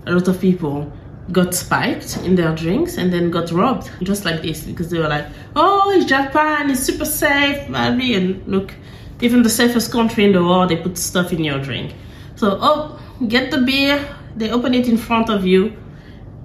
a 0.08 0.12
lot 0.12 0.28
of 0.28 0.42
people 0.42 0.92
got 1.32 1.54
spiked 1.54 2.18
in 2.26 2.34
their 2.36 2.54
drinks 2.56 2.98
and 2.98 3.14
then 3.14 3.30
got 3.30 3.52
robbed 3.52 3.92
just 4.02 4.26
like 4.26 4.42
this 4.42 4.64
because 4.64 4.90
they 4.90 4.98
were 4.98 5.08
like 5.08 5.28
oh 5.56 5.92
it's 5.96 6.06
japan 6.06 6.72
it's 6.72 6.82
super 6.82 7.06
safe 7.06 7.70
maybe 7.70 8.16
and 8.16 8.28
look 8.48 8.74
even 9.22 9.44
the 9.44 9.54
safest 9.62 9.92
country 9.92 10.26
in 10.26 10.32
the 10.32 10.44
world 10.44 10.70
they 10.70 10.78
put 10.78 10.98
stuff 10.98 11.32
in 11.32 11.44
your 11.44 11.60
drink. 11.60 11.94
So 12.36 12.58
oh 12.60 13.00
get 13.28 13.52
the 13.52 13.62
beer 13.62 13.96
they 14.36 14.50
open 14.50 14.74
it 14.74 14.88
in 14.88 14.98
front 14.98 15.30
of 15.30 15.46
you 15.46 15.78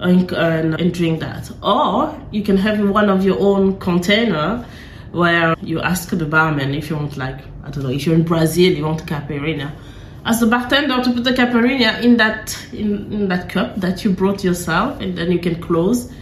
and, 0.00 0.30
and 0.32 0.92
drink 0.92 1.20
that. 1.20 1.50
Or 1.62 2.14
you 2.30 2.42
can 2.42 2.58
have 2.58 2.78
one 2.86 3.08
of 3.08 3.24
your 3.24 3.38
own 3.40 3.78
container 3.78 4.66
where 5.12 5.56
you 5.62 5.80
ask 5.80 6.10
the 6.10 6.24
barman 6.24 6.74
if 6.74 6.90
you 6.90 6.96
want 6.96 7.16
like 7.16 7.40
I 7.64 7.70
don't 7.70 7.84
know 7.84 7.90
if 7.90 8.06
you're 8.06 8.14
in 8.14 8.24
Brazil 8.24 8.72
you 8.72 8.84
want 8.84 9.06
caipirinha 9.06 9.72
As 10.24 10.40
the 10.40 10.46
bartender 10.46 11.02
to 11.02 11.12
put 11.12 11.24
the 11.24 11.32
caipirinha 11.32 12.02
in 12.02 12.18
that 12.18 12.54
in, 12.72 13.10
in 13.12 13.28
that 13.28 13.48
cup 13.48 13.76
that 13.76 14.04
you 14.04 14.12
brought 14.12 14.44
yourself 14.44 15.00
and 15.00 15.16
then 15.16 15.32
you 15.32 15.38
can 15.38 15.60
close. 15.60 16.12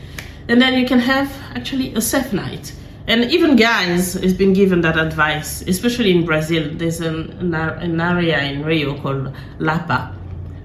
And 0.49 0.63
then 0.63 0.79
you 0.79 0.87
can 0.87 1.01
have 1.01 1.35
actually 1.55 1.93
a 1.95 2.01
safe 2.01 2.33
night. 2.33 2.73
And 3.09 3.25
even 3.33 3.57
guys 3.57 4.15
has 4.15 4.35
been 4.35 4.53
given 4.53 4.81
that 4.83 4.99
advice 4.99 5.63
especially 5.63 6.13
in 6.13 6.25
Brazil. 6.25 6.71
There's 6.73 7.01
an, 7.01 7.55
an 7.55 8.01
area 8.01 8.41
in 8.43 8.65
Rio 8.65 9.01
called 9.01 9.35
Lapa. 9.59 10.15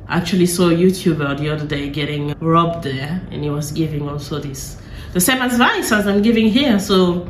I 0.07 0.17
actually 0.17 0.45
saw 0.45 0.69
a 0.69 0.73
YouTuber 0.73 1.39
the 1.39 1.49
other 1.49 1.65
day 1.65 1.89
getting 1.89 2.37
robbed 2.39 2.83
there 2.83 3.21
and 3.31 3.43
he 3.43 3.49
was 3.49 3.71
giving 3.71 4.09
also 4.09 4.39
this 4.39 4.80
the 5.13 5.19
same 5.19 5.41
advice 5.41 5.91
as 5.91 6.07
I'm 6.07 6.21
giving 6.21 6.47
here. 6.49 6.79
So 6.79 7.27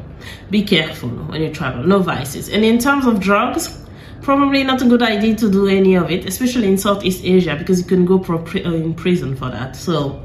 be 0.50 0.63
careful 0.63 1.10
when 1.10 1.41
you 1.41 1.52
travel, 1.52 1.84
no 1.84 2.00
vices. 2.00 2.50
And 2.50 2.63
in 2.63 2.80
terms 2.80 3.06
of 3.06 3.20
drugs, 3.20 3.78
probably 4.22 4.63
not 4.63 4.82
a 4.82 4.86
good 4.86 5.02
idea 5.02 5.36
to 5.36 5.52
do 5.52 5.67
any 5.67 5.96
of 5.96 6.12
it, 6.12 6.26
especially 6.26 6.67
in 6.67 6.78
Southeast 6.78 7.24
Asia, 7.24 7.56
because 7.56 7.80
you 7.80 7.86
can 7.86 8.06
go 8.06 8.24
uh, 8.30 8.74
in 8.74 8.94
prison 8.94 9.36
for 9.36 9.50
that. 9.50 9.76
So 9.76 10.22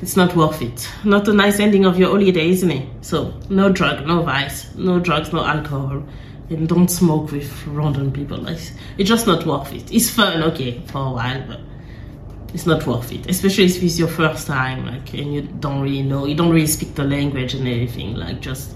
it's 0.00 0.16
not 0.16 0.34
worth 0.36 0.62
it. 0.62 0.88
Not 1.04 1.28
a 1.28 1.32
nice 1.32 1.60
ending 1.60 1.84
of 1.84 1.98
your 1.98 2.10
holiday, 2.10 2.50
isn't 2.50 2.70
it? 2.70 2.88
So 3.02 3.34
no 3.50 3.70
drug, 3.70 4.06
no 4.06 4.22
vice, 4.22 4.74
no 4.74 4.98
drugs, 4.98 5.32
no 5.32 5.44
alcohol. 5.44 6.02
and 6.50 6.68
don't 6.68 6.88
smoke 6.88 7.32
with 7.32 7.66
random 7.66 8.12
people. 8.12 8.46
It's, 8.48 8.70
it's 8.98 9.08
just 9.08 9.26
not 9.26 9.44
worth 9.46 9.72
it. 9.72 9.92
It's 9.92 10.10
fun, 10.10 10.42
okay, 10.44 10.80
for 10.86 10.98
a 10.98 11.10
while, 11.10 11.44
but 11.46 11.60
it's 12.56 12.64
not 12.64 12.86
worth 12.86 13.12
it. 13.12 13.28
Especially 13.28 13.64
if 13.64 13.82
it's 13.82 13.98
your 13.98 14.08
first 14.08 14.46
time, 14.46 14.86
like, 14.86 15.12
and 15.12 15.34
you 15.34 15.42
don't 15.42 15.82
really 15.82 16.00
know, 16.00 16.24
you 16.24 16.34
don't 16.34 16.48
really 16.48 16.66
speak 16.66 16.94
the 16.94 17.04
language 17.04 17.52
and 17.52 17.68
everything. 17.68 18.14
Like, 18.14 18.40
just, 18.40 18.74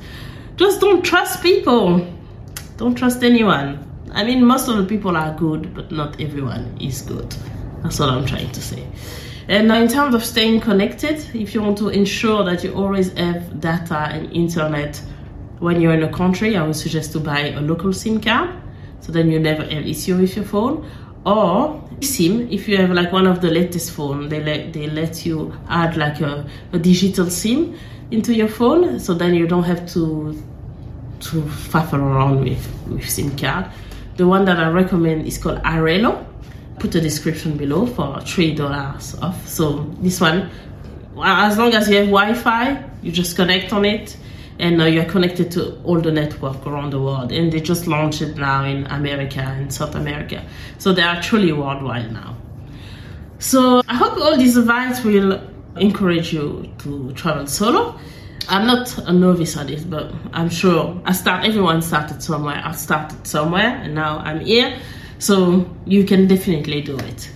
just 0.57 0.83
don't 0.83 1.03
trust 1.03 1.43
people. 1.43 2.07
Don't 2.77 2.95
trust 2.95 3.25
anyone. 3.25 3.83
I 4.12 4.23
mean, 4.23 4.45
most 4.45 4.69
of 4.69 4.77
the 4.77 4.85
people 4.85 5.16
are 5.16 5.35
good, 5.35 5.73
but 5.73 5.90
not 5.90 6.21
everyone 6.21 6.77
is 6.79 7.01
good. 7.01 7.35
That's 7.83 7.99
what 7.99 8.11
I'm 8.11 8.27
trying 8.27 8.53
to 8.53 8.61
say. 8.61 8.87
And 9.49 9.69
now 9.69 9.81
in 9.81 9.88
terms 9.88 10.14
of 10.14 10.27
staying 10.27 10.61
connected, 10.61 11.16
if 11.35 11.55
you 11.55 11.62
want 11.62 11.79
to 11.79 11.88
ensure 11.88 12.45
that 12.45 12.62
you 12.62 12.75
always 12.75 13.11
have 13.14 13.61
data 13.61 13.97
and 14.12 14.31
internet 14.35 15.01
when 15.59 15.81
you're 15.81 15.95
in 15.95 16.03
a 16.03 16.12
country, 16.12 16.55
I 16.55 16.66
would 16.66 16.77
suggest 16.77 17.12
to 17.12 17.21
buy 17.21 17.49
a 17.49 17.62
local 17.62 17.95
SIM 17.95 18.21
card 18.21 18.51
so 19.01 19.11
then 19.11 19.31
you 19.31 19.40
never 19.40 19.62
have 19.62 19.87
issue 19.87 20.19
with 20.19 20.37
your 20.37 20.45
phone. 20.45 20.87
Or 21.24 21.83
SIM, 22.00 22.48
if 22.50 22.66
you 22.66 22.78
have 22.78 22.90
like 22.90 23.12
one 23.12 23.26
of 23.26 23.40
the 23.40 23.50
latest 23.50 23.92
phone, 23.92 24.28
they 24.28 24.42
let 24.42 24.72
they 24.72 24.87
let 24.87 25.26
you 25.26 25.54
add 25.68 25.96
like 25.96 26.20
a, 26.20 26.48
a 26.72 26.78
digital 26.78 27.28
SIM 27.28 27.76
into 28.11 28.35
your 28.35 28.48
phone, 28.48 28.98
so 28.98 29.12
then 29.14 29.35
you 29.35 29.46
don't 29.46 29.64
have 29.64 29.87
to 29.92 30.35
to 31.20 31.42
faffle 31.42 32.00
around 32.00 32.42
with 32.44 32.66
with 32.88 33.09
SIM 33.09 33.37
card. 33.37 33.66
The 34.16 34.26
one 34.26 34.44
that 34.46 34.59
I 34.59 34.70
recommend 34.70 35.26
is 35.26 35.37
called 35.37 35.59
Airalo. 35.62 36.26
Put 36.78 36.94
a 36.94 37.00
description 37.00 37.59
below 37.59 37.85
for 37.85 38.20
three 38.22 38.54
dollars 38.54 39.14
off. 39.20 39.46
So 39.46 39.80
this 40.00 40.20
one, 40.20 40.48
as 41.22 41.59
long 41.59 41.74
as 41.74 41.90
you 41.90 41.96
have 41.96 42.06
Wi-Fi, 42.06 42.83
you 43.02 43.12
just 43.12 43.37
connect 43.37 43.74
on 43.74 43.85
it 43.85 44.16
and 44.61 44.81
uh, 44.81 44.85
you're 44.85 45.07
connected 45.07 45.51
to 45.53 45.81
all 45.83 46.01
the 46.01 46.12
network 46.12 46.66
around 46.66 46.90
the 46.90 47.01
world. 47.01 47.33
And 47.33 47.51
they 47.51 47.61
just 47.61 47.87
launched 47.87 48.20
it 48.23 48.37
now 48.37 48.64
in 48.64 48.87
america 48.87 49.40
and 49.40 49.73
south 49.73 49.94
america. 49.94 50.44
So 50.79 50.92
they 50.92 51.03
are 51.03 51.20
truly 51.23 51.53
worldwide 51.53 52.12
now. 52.12 52.37
So 53.38 53.83
i 53.88 53.94
hope 53.94 54.18
all 54.18 54.37
these 54.37 54.57
advice 54.57 55.03
will 55.03 55.40
encourage 55.77 56.33
you 56.33 56.73
to 56.79 57.12
travel 57.14 57.46
solo. 57.46 57.99
I'm 58.49 58.66
not 58.66 58.99
a 58.99 59.12
novice 59.12 59.57
at 59.57 59.68
this 59.68 59.85
but 59.85 60.12
i'm 60.33 60.51
sure 60.51 61.01
i 61.05 61.12
start 61.12 61.44
everyone 61.44 61.81
started 61.83 62.23
somewhere. 62.23 62.61
I 62.62 62.73
started 62.73 63.27
somewhere 63.27 63.81
and 63.83 63.94
now 63.94 64.18
i'm 64.18 64.40
here. 64.40 64.79
So 65.18 65.68
you 65.87 66.05
can 66.05 66.27
definitely 66.29 66.83
do 66.83 66.99
it. 66.99 67.31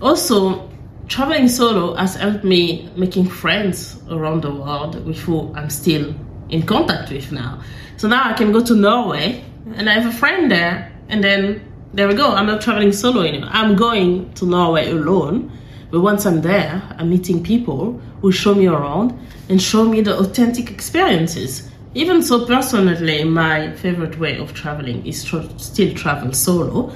Also 0.00 0.70
traveling 1.08 1.48
solo 1.48 1.94
has 1.96 2.14
helped 2.14 2.44
me 2.44 2.88
making 2.96 3.28
friends 3.28 4.00
around 4.08 4.42
the 4.42 4.54
world 4.54 5.04
with 5.04 5.18
who 5.18 5.52
i'm 5.56 5.68
still 5.68 6.14
in 6.50 6.62
contact 6.66 7.10
with 7.10 7.32
now. 7.32 7.62
So 7.96 8.08
now 8.08 8.22
I 8.24 8.32
can 8.32 8.52
go 8.52 8.64
to 8.64 8.74
Norway 8.74 9.44
and 9.74 9.88
I 9.88 9.94
have 9.94 10.06
a 10.06 10.16
friend 10.16 10.50
there, 10.50 10.90
and 11.08 11.22
then 11.22 11.66
there 11.92 12.08
we 12.08 12.14
go. 12.14 12.30
I'm 12.30 12.46
not 12.46 12.60
traveling 12.60 12.92
solo 12.92 13.22
anymore. 13.22 13.50
I'm 13.52 13.76
going 13.76 14.32
to 14.34 14.46
Norway 14.46 14.90
alone. 14.90 15.50
But 15.90 16.00
once 16.00 16.24
I'm 16.24 16.40
there, 16.40 16.82
I'm 16.98 17.10
meeting 17.10 17.42
people 17.42 18.00
who 18.20 18.30
show 18.30 18.54
me 18.54 18.68
around 18.68 19.18
and 19.48 19.60
show 19.60 19.84
me 19.84 20.00
the 20.00 20.16
authentic 20.16 20.70
experiences. 20.70 21.68
Even 21.94 22.22
so, 22.22 22.46
personally, 22.46 23.24
my 23.24 23.72
favorite 23.74 24.16
way 24.18 24.38
of 24.38 24.54
traveling 24.54 25.04
is 25.04 25.24
to 25.24 25.58
still 25.58 25.92
travel 25.94 26.32
solo. 26.32 26.92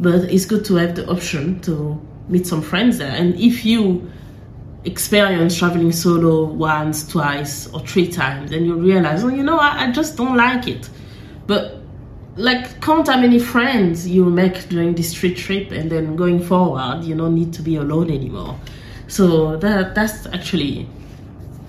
But 0.00 0.32
it's 0.32 0.46
good 0.46 0.64
to 0.66 0.76
have 0.76 0.94
the 0.94 1.06
option 1.10 1.60
to 1.60 2.00
meet 2.28 2.46
some 2.46 2.62
friends 2.62 2.96
there. 2.98 3.14
And 3.14 3.38
if 3.38 3.66
you 3.66 4.10
experience 4.86 5.58
traveling 5.58 5.92
solo 5.92 6.44
once, 6.44 7.06
twice, 7.06 7.66
or 7.72 7.80
three 7.80 8.08
times, 8.08 8.52
and 8.52 8.66
you 8.66 8.74
realize, 8.74 9.24
oh, 9.24 9.28
you 9.28 9.42
know, 9.42 9.58
I, 9.58 9.86
I 9.86 9.92
just 9.92 10.16
don't 10.16 10.36
like 10.36 10.68
it. 10.68 10.88
But 11.46 11.78
like, 12.36 12.80
count 12.80 13.08
how 13.08 13.20
many 13.20 13.38
friends 13.38 14.08
you 14.08 14.24
make 14.24 14.68
during 14.68 14.94
this 14.94 15.12
trip, 15.12 15.72
and 15.72 15.90
then 15.90 16.16
going 16.16 16.40
forward, 16.42 17.04
you 17.04 17.14
don't 17.14 17.34
need 17.34 17.52
to 17.54 17.62
be 17.62 17.76
alone 17.76 18.10
anymore. 18.10 18.58
So 19.08 19.56
that 19.56 19.94
that's 19.94 20.26
actually 20.26 20.84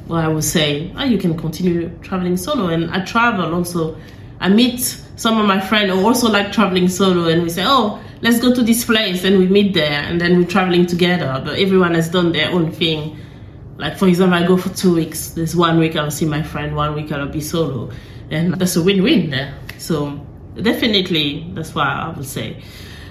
what 0.08 0.24
I 0.24 0.28
would 0.28 0.44
say. 0.44 0.92
Oh, 0.98 1.04
you 1.04 1.18
can 1.18 1.38
continue 1.38 1.90
traveling 2.02 2.38
solo, 2.38 2.68
and 2.68 2.90
I 2.92 3.04
travel 3.04 3.54
also. 3.54 3.98
I 4.40 4.50
meet 4.50 4.82
some 5.16 5.40
of 5.40 5.48
my 5.48 5.60
friends 5.60 5.92
who 5.92 6.06
also 6.06 6.30
like 6.30 6.52
traveling 6.52 6.88
solo, 6.88 7.28
and 7.28 7.42
we 7.42 7.50
say, 7.50 7.64
oh 7.66 8.00
let's 8.22 8.40
go 8.40 8.54
to 8.54 8.64
this 8.64 8.86
place 8.86 9.24
and 9.24 9.38
we 9.38 9.48
meet 9.48 9.74
there 9.74 10.02
and 10.04 10.20
then 10.20 10.38
we're 10.38 10.48
traveling 10.48 10.86
together. 10.86 11.42
But 11.44 11.60
everyone 11.60 11.94
has 11.94 12.10
done 12.10 12.32
their 12.32 12.50
own 12.50 12.72
thing. 12.72 13.18
Like 13.78 13.98
for 13.98 14.08
example 14.08 14.38
i 14.38 14.48
go 14.48 14.58
for 14.58 14.70
two 14.70 14.96
weeks. 14.96 15.30
There's 15.32 15.56
one 15.56 15.78
week 15.80 15.96
i'll 15.96 16.12
see 16.12 16.26
my 16.26 16.42
friend 16.42 16.76
one 16.76 16.96
week 16.96 17.12
i'll 17.12 17.28
be 17.28 17.42
solo. 17.42 17.92
And 18.32 18.56
that's 18.56 18.76
a 18.76 18.84
win-win 18.84 19.30
there. 19.30 19.54
So 19.78 20.26
definitely 20.56 21.50
that's 21.54 21.76
why 21.76 21.86
i 21.88 22.10
would 22.10 22.26
say. 22.26 22.64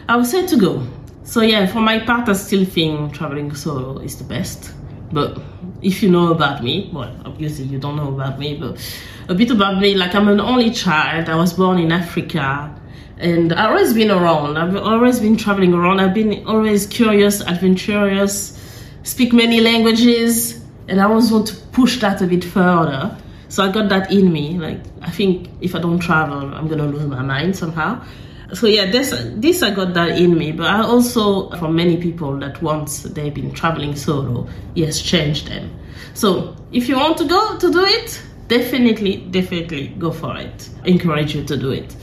I 0.08 0.16
would 0.16 0.26
say 0.26 0.46
to 0.46 0.56
go. 0.56 0.86
So 1.24 1.40
yeah 1.40 1.66
for 1.66 1.80
my 1.80 2.00
part 2.00 2.28
i 2.28 2.32
still 2.32 2.64
think 2.64 3.14
traveling 3.14 3.54
solo 3.54 3.98
is 3.98 4.18
the 4.18 4.24
best. 4.24 4.72
But 5.12 5.40
if 5.82 6.02
you 6.02 6.10
know 6.10 6.32
about 6.32 6.64
me 6.64 6.90
well 6.92 7.14
obviously 7.24 7.66
you 7.66 7.78
don't 7.78 7.96
know 7.96 8.08
about 8.08 8.40
me 8.40 8.56
but 8.56 8.80
a 9.28 9.34
bit 9.34 9.52
about 9.52 9.78
me. 9.78 9.94
Like 9.94 10.16
i'm 10.16 10.26
an 10.26 10.40
only 10.40 10.72
child. 10.72 11.28
I 11.28 11.36
was 11.36 11.52
born 11.52 11.78
in 11.78 11.92
africa 11.92 12.74
and 13.18 13.52
I've 13.52 13.70
always 13.70 13.94
been 13.94 14.10
around. 14.10 14.58
I've 14.58 14.76
always 14.76 15.20
been 15.20 15.36
traveling 15.36 15.72
around. 15.72 16.00
I've 16.00 16.14
been 16.14 16.46
always 16.46 16.86
curious, 16.86 17.40
adventurous, 17.40 18.60
speak 19.04 19.32
many 19.32 19.60
languages, 19.60 20.62
and 20.88 21.00
I 21.00 21.04
always 21.04 21.32
want 21.32 21.46
to 21.48 21.56
push 21.72 22.00
that 22.00 22.20
a 22.20 22.26
bit 22.26 22.44
further. 22.44 23.16
So 23.48 23.64
I 23.64 23.72
got 23.72 23.88
that 23.88 24.12
in 24.12 24.32
me. 24.32 24.58
Like 24.58 24.80
I 25.02 25.10
think 25.10 25.48
if 25.60 25.74
I 25.74 25.78
don't 25.78 25.98
travel, 25.98 26.54
I'm 26.54 26.68
gonna 26.68 26.86
lose 26.86 27.06
my 27.06 27.22
mind 27.22 27.56
somehow. 27.56 28.04
So 28.52 28.66
yeah, 28.66 28.90
this 28.90 29.14
this 29.36 29.62
I 29.62 29.74
got 29.74 29.94
that 29.94 30.18
in 30.18 30.36
me. 30.36 30.52
But 30.52 30.66
I 30.66 30.82
also 30.82 31.50
from 31.56 31.74
many 31.74 31.96
people 31.96 32.38
that 32.40 32.60
once 32.62 33.02
they've 33.02 33.34
been 33.34 33.52
traveling 33.52 33.96
solo, 33.96 34.48
yes, 34.74 35.00
changed 35.00 35.48
them. 35.48 35.70
So 36.14 36.56
if 36.72 36.88
you 36.88 36.96
want 36.96 37.18
to 37.18 37.24
go 37.26 37.58
to 37.58 37.72
do 37.72 37.84
it, 37.84 38.20
definitely, 38.48 39.18
definitely 39.30 39.88
go 39.98 40.10
for 40.10 40.36
it. 40.36 40.68
Encourage 40.84 41.34
you 41.34 41.44
to 41.44 41.56
do 41.56 41.70
it. 41.70 41.94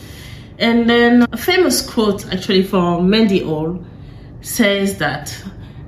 And 0.60 0.90
then 0.90 1.28
a 1.32 1.38
famous 1.38 1.82
quote 1.82 2.32
actually 2.32 2.64
from 2.64 3.10
Mandy 3.10 3.40
Hale 3.40 3.84
says 4.42 4.98
that 5.00 5.36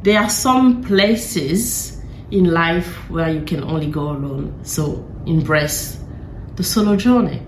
there 0.01 0.19
are 0.19 0.29
some 0.29 0.83
places 0.83 2.01
in 2.31 2.45
life 2.51 3.09
where 3.09 3.29
you 3.29 3.41
can 3.41 3.63
only 3.63 3.87
go 3.87 4.09
alone. 4.09 4.59
So 4.63 5.05
embrace 5.25 5.99
the 6.55 6.63
solo 6.63 6.95
journey. 6.95 7.41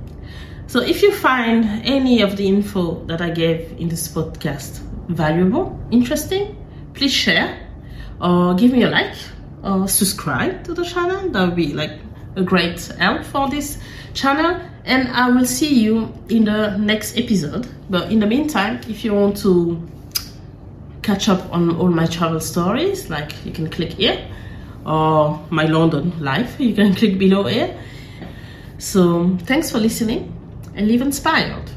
So 0.67 0.81
if 0.81 1.01
you 1.01 1.13
find 1.13 1.65
any 1.85 2.21
of 2.21 2.35
the 2.35 2.47
info 2.47 3.05
that 3.05 3.21
I 3.21 3.29
gave 3.29 3.71
in 3.79 3.87
this 3.87 4.07
podcast 4.07 4.79
valuable, 5.07 5.79
interesting, 5.91 6.55
please 6.93 7.13
share 7.13 7.57
or 8.19 8.53
give 8.55 8.71
me 8.71 8.83
a 8.83 8.89
like 8.89 9.15
or 9.63 9.87
subscribe 9.87 10.63
to 10.65 10.73
the 10.73 10.83
channel. 10.83 11.29
That 11.29 11.45
would 11.45 11.55
be 11.55 11.73
like 11.73 11.99
a 12.35 12.43
great 12.43 12.85
help 12.99 13.23
for 13.23 13.49
this 13.49 13.79
channel 14.13 14.59
and 14.85 15.09
I 15.09 15.29
will 15.29 15.45
see 15.45 15.81
you 15.81 16.13
in 16.29 16.45
the 16.45 16.77
next 16.77 17.17
episode. 17.17 17.67
But 17.89 18.11
in 18.11 18.19
the 18.19 18.27
meantime, 18.27 18.79
if 18.87 19.03
you 19.03 19.13
want 19.13 19.37
to 19.37 19.85
catch 21.01 21.29
up 21.29 21.51
on 21.53 21.75
all 21.77 21.89
my 21.89 22.05
travel 22.05 22.39
stories, 22.39 23.09
like 23.09 23.45
you 23.45 23.51
can 23.51 23.69
click 23.69 23.93
here, 23.93 24.25
or 24.85 25.45
my 25.49 25.65
London 25.65 26.13
life, 26.19 26.55
you 26.59 26.73
can 26.73 26.95
click 26.95 27.17
below 27.17 27.43
here. 27.43 27.77
So 28.77 29.37
thanks 29.41 29.71
for 29.71 29.79
listening 29.79 30.33
and 30.75 30.87
live 30.87 31.01
inspired. 31.01 31.69